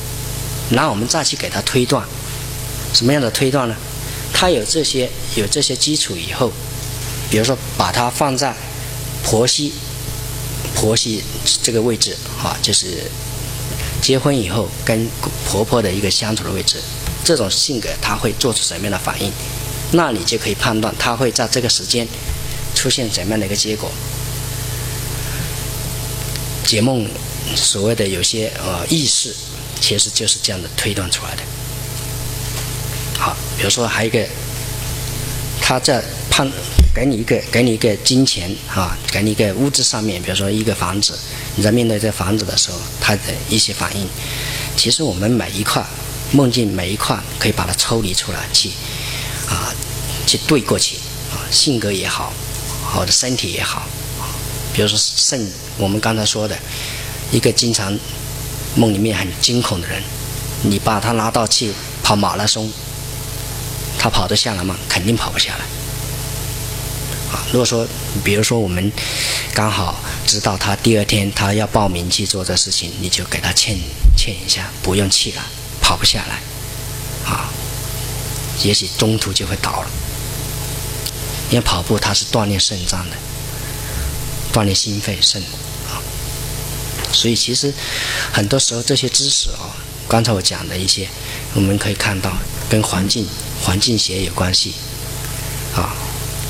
[0.71, 2.05] 然后我们再去给他推断，
[2.93, 3.75] 什么样的推断呢？
[4.33, 6.53] 他有这些有这些基础以后，
[7.31, 8.55] 比如说把它放在
[9.23, 9.73] 婆媳
[10.75, 11.23] 婆媳
[11.63, 13.11] 这个位置啊，就是
[14.03, 15.09] 结婚以后跟
[15.49, 16.79] 婆婆的一个相处的位置，
[17.25, 19.33] 这种性格他会做出什么样的反应？
[19.93, 22.07] 那你就可以判断他会在这个时间
[22.75, 23.91] 出现怎么样的一个结果。
[26.65, 27.09] 解梦。
[27.57, 29.35] 所谓的有些呃意识，
[29.79, 31.43] 其实就是这样的推断出来的。
[33.19, 34.27] 好，比如说还有一个，
[35.61, 36.51] 他在判
[36.95, 41.19] 给你一个给你一个金钱啊，给你一个物质上面，比如说一个房子，
[41.57, 44.09] 你在面对这房子的时候，他的一些反应，
[44.77, 45.85] 其实我们每一块
[46.33, 48.71] 梦境每一块可以把它抽离出来去
[49.49, 49.73] 啊，
[50.27, 50.97] 去对过去
[51.31, 52.33] 啊，性格也好，
[52.93, 53.83] 或者身体也好，
[54.75, 56.57] 比如说肾，我们刚才说的。
[57.31, 57.99] 一个经常
[58.77, 60.03] 梦里面很惊恐的人，
[60.65, 61.73] 你把他拉到去
[62.03, 62.71] 跑马拉松，
[63.99, 64.77] 他跑得下来吗？
[64.87, 65.65] 肯定跑不下来。
[67.35, 67.89] 啊，如果说，
[68.23, 68.93] 比如说我们
[69.55, 73.79] 刚好知道他第二天他要报名去做这事情，你就给他劝
[74.15, 75.43] 劝一下，不用去了，
[75.83, 76.41] 跑不下来，
[77.31, 77.51] 啊，
[78.63, 79.91] 也许中途就会倒了。
[81.51, 83.17] 因为跑步它是锻炼肾脏的，
[84.55, 85.43] 锻炼心肺肾
[85.91, 86.01] 啊。
[87.13, 87.75] 所以其实
[88.33, 89.77] 很多时候这些知识啊，
[90.09, 91.07] 刚才我讲的一些，
[91.53, 92.33] 我们可以看到
[92.71, 93.29] 跟环境
[93.63, 94.73] 环境学有关系
[95.75, 95.93] 啊。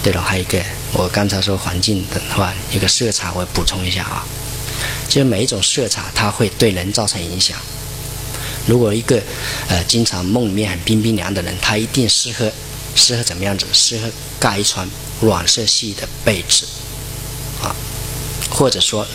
[0.04, 0.62] 对了，还有一个
[0.92, 4.24] 我刚才说环境的话，一个色彩我补充一下啊，
[5.08, 7.56] 就是每一种色彩它会对人造成影响。
[8.66, 9.22] 如果一个
[9.68, 12.50] 呃经常梦里面很冰冰凉的人，他一定适合
[12.94, 13.66] 适合怎么样子？
[13.72, 14.88] 适合盖一床
[15.20, 16.66] 暖色系的被子
[17.62, 17.74] 啊，
[18.50, 19.06] 或者说。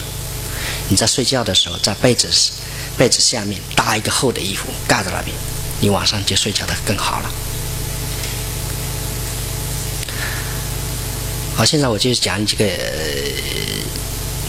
[0.89, 2.29] 你在睡觉的时候，在被子
[2.97, 5.35] 被子下面搭一个厚的衣服盖在那边，
[5.81, 7.29] 你晚上就睡觉的更好了。
[11.57, 12.65] 好，现在我就讲几个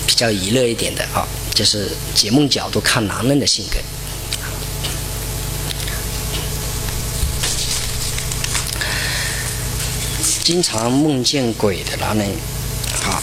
[0.06, 3.78] 比较娱乐一点的啊，就是解梦角度看男人的性格。
[10.48, 12.26] 经常梦见鬼的男人，
[13.02, 13.22] 好，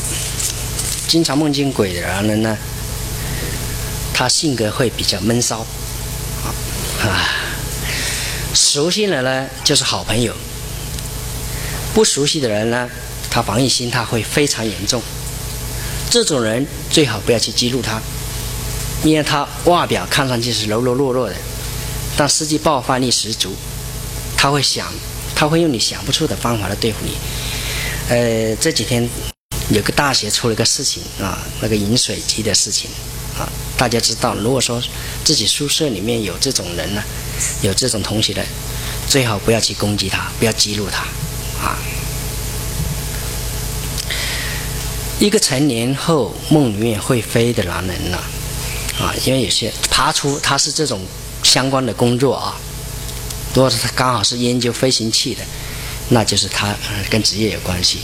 [1.07, 2.55] 经常梦见鬼的男人呢？
[4.13, 5.65] 他性格会比较闷骚，
[7.01, 7.25] 啊，
[8.53, 10.35] 熟悉的呢就是好朋友，
[11.95, 12.87] 不熟悉的人呢，
[13.31, 15.01] 他防御心态会非常严重。
[16.11, 17.99] 这种人最好不要去激怒他，
[19.03, 21.35] 因为他外表看上去是柔柔弱弱的，
[22.15, 23.55] 但实际爆发力十足。
[24.37, 24.85] 他会想，
[25.35, 27.11] 他会用你想不出的方法来对付你。
[28.09, 29.07] 呃，这几天
[29.69, 32.89] 有个大学出了个事情啊，那个饮水机的事情。
[33.37, 34.81] 啊，大家知道，如果说
[35.25, 37.03] 自己宿舍里面有这种人呢，
[37.61, 38.41] 有这种同学的，
[39.09, 41.01] 最好不要去攻击他，不要激怒他，
[41.61, 41.77] 啊。
[45.19, 48.17] 一个成年后梦里面会飞的男人呢，
[48.99, 51.01] 啊，因为有些爬出他是这种
[51.43, 52.55] 相关的工作啊，
[53.55, 55.41] 如果是他刚好是研究飞行器的，
[56.09, 56.75] 那就是他
[57.09, 58.01] 跟职业有关系。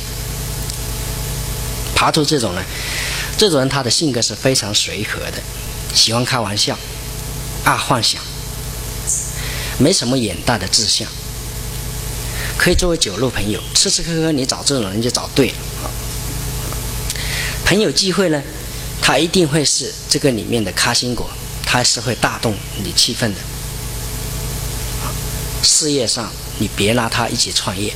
[1.93, 2.63] 爬出这种呢。
[3.37, 5.41] 这种人他的性格是非常随和的，
[5.95, 6.77] 喜欢开玩笑，
[7.63, 8.21] 爱幻想，
[9.79, 11.07] 没什么远大的志向，
[12.55, 15.55] 可以作为酒肉朋友，吃吃喝喝，你找这种人就找对了。
[17.65, 18.43] 朋友聚会呢，
[19.01, 21.27] 他一定会是这个里面的开心果，
[21.65, 23.39] 他是会带动你气氛的。
[25.63, 27.93] 事业上，你别拉他一起创业。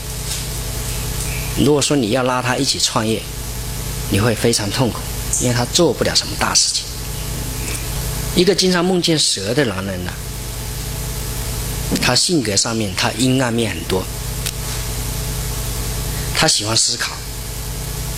[1.57, 3.21] 如果说你要拉他一起创业，
[4.11, 4.99] 你会非常痛苦，
[5.41, 6.85] 因为他做不了什么大事情。
[8.35, 10.11] 一个经常梦见蛇的男人呢，
[12.01, 14.03] 他性格上面他阴暗面很多，
[16.35, 17.13] 他喜欢思考，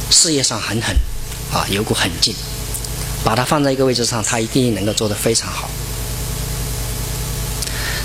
[0.10, 0.96] 事业上很狠，
[1.54, 2.34] 啊，有股狠劲，
[3.24, 5.70] 把他放在一个位置上，他一定能够做得非常好。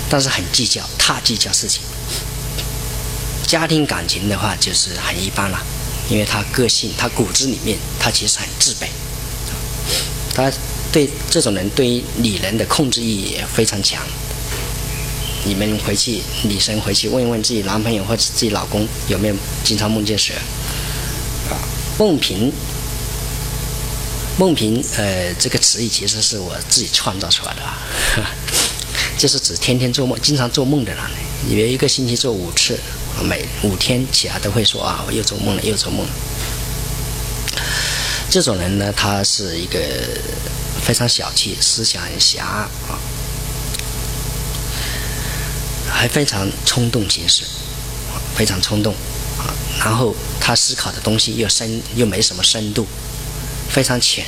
[0.09, 1.81] 但是很计较，太计较事情。
[3.47, 5.59] 家庭感情的话，就是很一般了，
[6.09, 8.87] 因为他个性，他骨子里面，他其实很自卑。
[10.33, 10.51] 他
[10.91, 14.01] 对这种人，对于女人的控制欲也非常强。
[15.45, 20.33] 你们回去，女生回去问一问自己男朋友或者自己老公，有没有经常梦见蛇？
[21.51, 21.59] 啊，
[21.99, 22.51] 梦平，
[24.37, 27.77] 梦平，呃，这个词语其实是我自己创造出来的啊，
[29.17, 31.03] 就是指天天做梦、经常做梦的人，
[31.49, 32.77] 以为一个星期做五次。
[33.21, 36.11] 每五天起来都会说啊，我又做梦了，又做梦了。
[38.27, 39.79] 这种人呢，他是一个
[40.83, 42.61] 非常小气、思想很狭隘
[42.91, 42.97] 啊，
[45.87, 47.43] 还非常冲动行事，
[48.35, 48.95] 非常冲动
[49.37, 49.53] 啊。
[49.79, 52.87] 然后他思考的东西又深，又没什么深度，
[53.69, 54.25] 非常浅，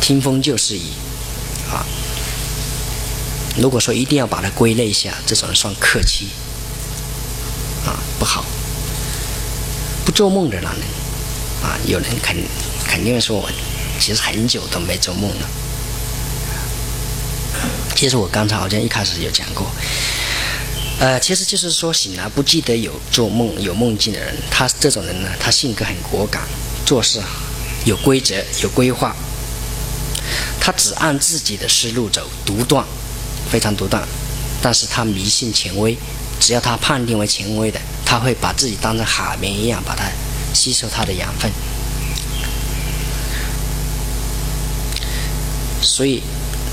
[0.00, 0.82] 听风就是雨
[1.70, 1.84] 啊。
[3.58, 6.28] 如果说一定要把它归类一下，这种人算客气。
[7.86, 8.44] 啊，不好！
[10.04, 10.82] 不做梦的男人，
[11.62, 12.36] 啊，有人肯
[12.86, 13.48] 肯定说我
[14.00, 15.48] 其实很久都没做梦了。
[17.94, 19.70] 其实我刚才好像一开始有讲过，
[20.98, 26.42] 呃，其实就是说醒来不记得有做梦、有梦境的人，他这种人呢，他性格很果敢，
[26.84, 27.20] 做事
[27.84, 29.14] 有规则、有规划，
[30.60, 32.84] 他只按自己的思路走，独断，
[33.50, 34.02] 非常独断，
[34.62, 35.96] 但是他迷信权威。
[36.38, 40.04] 只要他判定为权威的，他会把自己当成海绵一样，把它
[40.52, 41.50] 吸收它的养分。
[45.80, 46.22] 所以，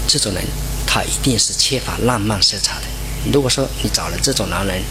[0.05, 0.43] 这种人
[0.85, 2.87] 他一定是缺乏浪漫色彩的。
[3.31, 4.83] 如果说你找了这种男人，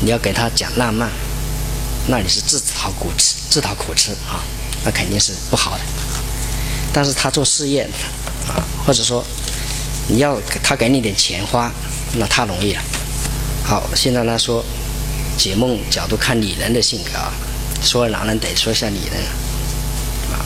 [0.00, 1.08] 你要给他讲浪漫，
[2.08, 4.42] 那你是自讨苦吃，自讨苦吃啊，
[4.84, 5.84] 那肯定是不好的。
[6.92, 7.88] 但是他做事业
[8.48, 9.24] 啊，或者说
[10.08, 11.72] 你要他给你点钱花，
[12.14, 12.82] 那太容易了。
[13.64, 14.64] 好，现在呢说
[15.38, 17.32] 解梦角度看女人的性格啊，
[17.82, 19.22] 说男人得说一下女人
[20.30, 20.44] 啊。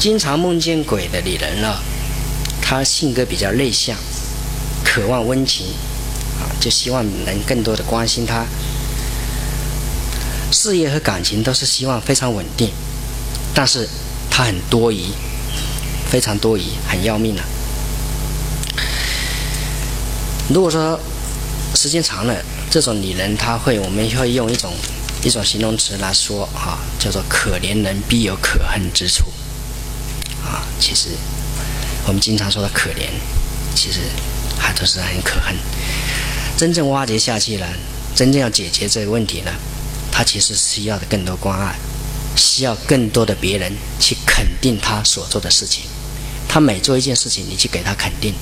[0.00, 1.76] 经常梦见鬼的女人呢，
[2.60, 3.96] 她性格比较内向，
[4.84, 5.66] 渴望温情
[6.40, 8.44] 啊，就希望能更多的关心她。
[10.50, 12.70] 事业和感情都是希望非常稳定，
[13.54, 13.88] 但是
[14.30, 15.12] 她很多疑，
[16.10, 17.44] 非常多疑，很要命啊。
[20.48, 20.98] 如果说
[21.74, 22.34] 时间长了，
[22.70, 24.72] 这种女人她会，我们会用一种
[25.22, 29.24] 一种形容词来说啊，叫做“可怜人必有可恨之处”。
[30.42, 31.10] 啊，其实
[32.06, 33.10] 我们经常说的可怜，
[33.74, 34.00] 其实
[34.58, 35.54] 还都是很可恨。
[36.56, 37.66] 真正挖掘下去了，
[38.14, 39.52] 真正要解决这个问题呢，
[40.10, 41.76] 他其实需要的更多关爱，
[42.36, 43.70] 需要更多的别人
[44.00, 45.82] 去肯定他所做的事情。
[46.48, 48.32] 他每做一件事情，你去给他肯定。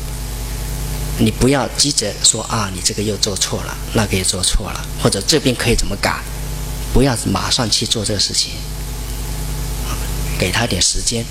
[1.18, 6.20] 你不要急着说啊，你这个又做错了，那个又做错了，或者这边可以怎么改？
[6.92, 8.52] 不要马上去做这个事情，
[10.38, 11.24] 给他点时间，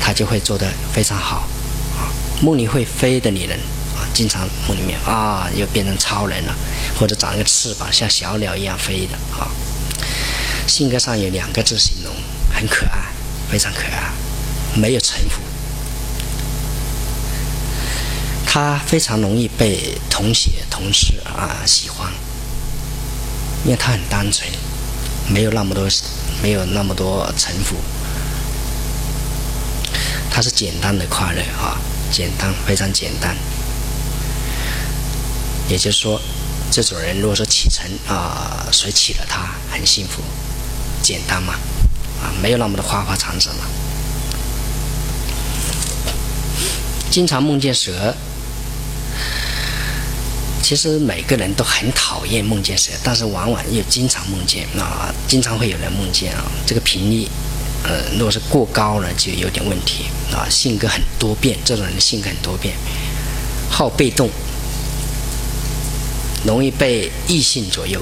[0.00, 1.48] 他就会做得非常好。
[1.96, 2.08] 啊，
[2.42, 3.58] 梦里会飞的女人
[3.96, 6.54] 啊，经常梦里面啊，又变成超人了，
[6.98, 9.48] 或者长一个翅膀，像小鸟一样飞的啊。
[10.66, 12.12] 性格上有两个字形容，
[12.54, 13.08] 很可爱，
[13.50, 14.12] 非常可爱，
[14.74, 15.40] 没有城府。
[18.50, 22.10] 他非常容易被同学、同事啊喜欢，
[23.62, 24.48] 因为他很单纯，
[25.28, 25.86] 没有那么多，
[26.42, 27.76] 没有那么多城府，
[30.30, 31.76] 他是简单的快乐啊，
[32.10, 33.36] 简单，非常简单。
[35.68, 36.18] 也就是说，
[36.70, 40.22] 这种人如果说启程啊，谁娶了她很幸福，
[41.02, 41.52] 简单嘛，
[42.22, 43.66] 啊，没有那么多花花肠子嘛。
[47.10, 48.16] 经常梦见蛇。
[50.68, 57.26] 其实每个人都很讨厌梦见蛇，但是往往又经常梦见啊，经常会有人梦见啊，这个频率
[57.84, 60.46] 呃，如果是过高了，就有点问题啊。
[60.50, 62.74] 性格很多变，这种人性格很多变，
[63.70, 64.28] 好被动，
[66.44, 67.98] 容易被异性左右。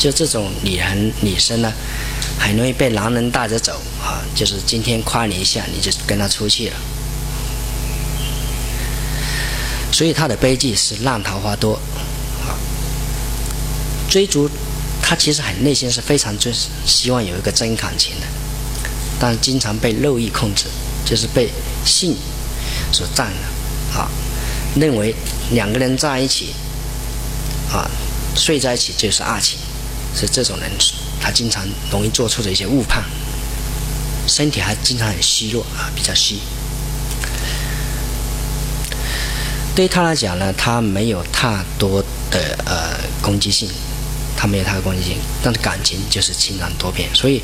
[0.00, 1.72] 就这种女人女生呢，
[2.40, 4.18] 很容易被男人带着走啊。
[4.34, 6.76] 就是今天夸你一下，你就跟他出去了。
[9.98, 11.74] 所以他的悲剧是烂桃花多
[12.46, 12.54] 啊。
[14.08, 14.48] 追逐
[15.02, 16.54] 他其实很内心是非常追
[16.86, 18.26] 希望有一个真感情的。
[19.18, 20.66] 但经常被肉欲控制，
[21.04, 21.50] 就是被
[21.84, 22.16] 性
[22.92, 24.08] 所占了啊！
[24.76, 25.12] 认为
[25.50, 26.54] 两个人在一起
[27.72, 27.90] 啊，
[28.36, 29.58] 睡在一起就是爱情，
[30.14, 30.70] 是这种人，
[31.20, 33.02] 他经常容易做出的一些误判，
[34.28, 36.38] 身体还经常很虚弱啊，比较虚。
[39.78, 42.02] 对他来讲呢，他没有太多
[42.32, 43.70] 的呃攻击性。
[44.36, 47.40] 他没有他的攻击性，但是感情就是情感多变，所以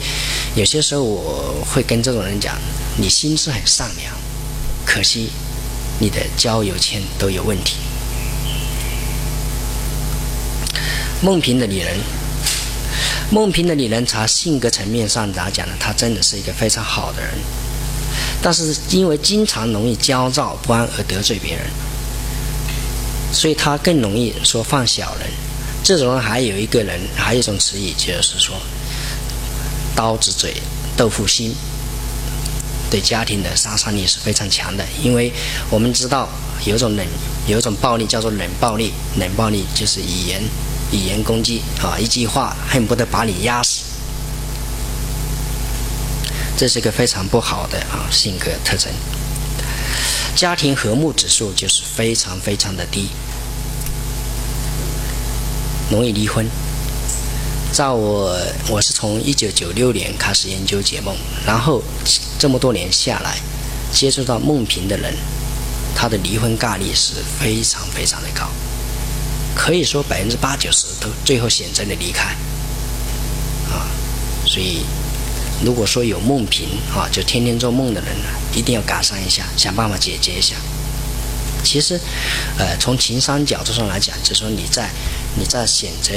[0.56, 2.56] 有些时候我会跟这种人讲：
[2.96, 4.12] 你心是很善良，
[4.84, 5.30] 可惜
[6.00, 7.76] 你的交友圈都有问题。
[11.22, 11.96] 孟平的女人，
[13.30, 17.30] 孟平的女人，从性格层面上来讲呢，她真的是一个非常好的人，
[18.42, 21.64] 但是因为经常容易焦躁不安而得罪别人，
[23.34, 25.28] 所以他更容易说放小人。
[25.82, 28.56] 这种人还有一个人，还有一种词语，就是说，
[29.94, 30.54] 刀子嘴
[30.96, 31.54] 豆腐心，
[32.90, 34.82] 对家庭的杀伤力是非常强的。
[35.02, 35.30] 因为
[35.68, 36.26] 我们知道
[36.64, 37.06] 有一种冷，
[37.46, 40.42] 有一种暴力叫做冷暴力，冷暴力就是语言
[40.90, 43.82] 语言攻击啊，一句话恨不得把你压死，
[46.56, 48.90] 这是一个非常不好的啊性格特征。
[50.34, 53.08] 家庭和睦指数就是非常非常的低。
[55.94, 56.44] 容易离婚。
[57.72, 58.36] 在我
[58.68, 61.14] 我是从一九九六年开始研究解梦，
[61.46, 61.80] 然后
[62.36, 63.38] 这么多年下来，
[63.92, 65.14] 接触到梦平的人，
[65.94, 68.48] 他的离婚概率是非常非常的高，
[69.54, 72.30] 可以说百分之八九十都最后选择了离开。
[73.70, 73.86] 啊，
[74.46, 74.84] 所以
[75.64, 80.56] 如果说有梦平啊，就天天做梦的人呢，一定要改善一下，想办法解决一下。
[81.64, 81.98] 其实，
[82.58, 84.90] 呃，从情商角度上来讲，就是说你在。
[85.36, 86.12] 你在选择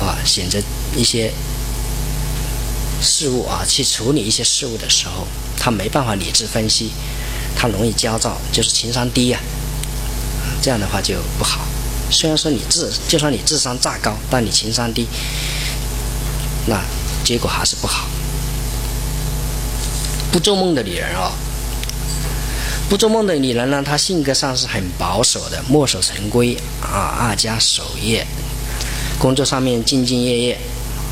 [0.00, 0.58] 啊，选择
[0.94, 1.32] 一些
[3.00, 5.26] 事物啊，去处理一些事物的时候，
[5.58, 6.90] 他没办法理智分析，
[7.56, 9.40] 他容易焦躁，就是情商低呀。
[10.60, 11.60] 这样的话就不好。
[12.10, 15.06] 虽然说你智，就算你智商再高，但你情商低，
[16.66, 16.82] 那
[17.24, 18.08] 结果还是不好。
[20.30, 21.32] 不做梦的女人啊，
[22.88, 28.26] 不做梦的女人呢，她性格上是很保守的，墨守成规啊，爱家守业，
[29.18, 30.58] 工作上面兢兢业业，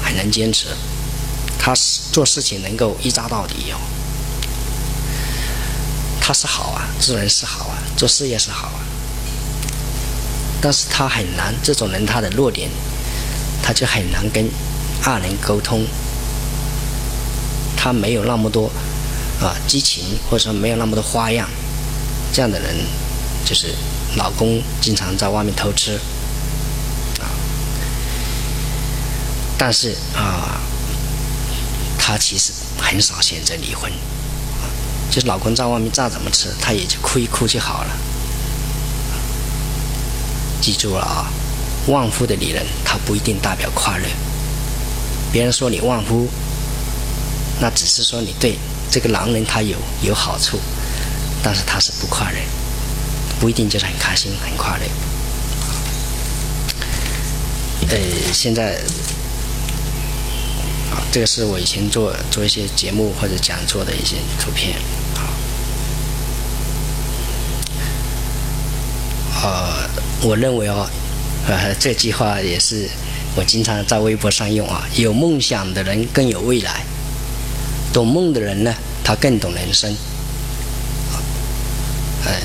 [0.02, 0.68] 很能坚持。
[1.58, 3.76] 她是做事情能够一扎到底哦。
[6.18, 8.80] 她是好啊，做人是好啊，做事业是好啊。
[10.62, 12.70] 但是她很难，这种人他的弱点，
[13.62, 14.48] 他就很难跟
[15.02, 15.84] 爱人沟通。
[17.76, 18.70] 他没有那么多
[19.42, 21.46] 啊激情，或者说没有那么多花样。
[22.36, 22.76] 这样的人，
[23.46, 23.74] 就是
[24.16, 25.94] 老公经常在外面偷吃，
[27.18, 27.24] 啊，
[29.56, 30.60] 但是啊，
[31.98, 33.90] 他其实很少选择离婚，
[35.10, 37.90] 就是老公在外面再怎么吃，他也就哭一哭就好了。
[40.60, 41.32] 记住了啊，
[41.86, 44.04] 旺夫的女人，她不一定代表快乐。
[45.32, 46.28] 别人说你旺夫，
[47.62, 48.58] 那只是说你对
[48.90, 50.60] 这个男人他有有好处。
[51.46, 52.38] 但是他是不快乐，
[53.38, 54.84] 不一定就是很开心、很快乐。
[57.88, 57.96] 呃，
[58.32, 58.80] 现在
[60.90, 64.76] 啊，这个是我以前做做一些节目或者讲座的一些图片。
[69.40, 69.88] 啊，
[70.22, 70.90] 我认为哦，
[71.46, 72.90] 呃，这句话也是
[73.36, 74.84] 我经常在微博上用啊。
[74.96, 76.82] 有梦想的人更有未来，
[77.92, 78.74] 懂梦的人呢，
[79.04, 79.96] 他更懂人生。
[82.26, 82.42] 哎，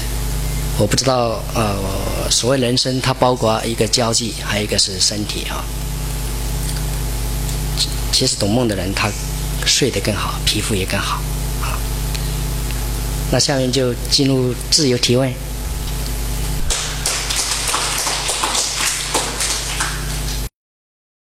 [0.77, 5.65] 我不知道，呃，所谓人生，它包括一个交际，还有一个是身体啊。
[8.11, 9.09] 其实懂梦的人，他
[9.65, 11.15] 睡得更好，皮肤也更好
[11.63, 11.79] 啊。
[13.32, 15.34] 那下面就进入自由提问。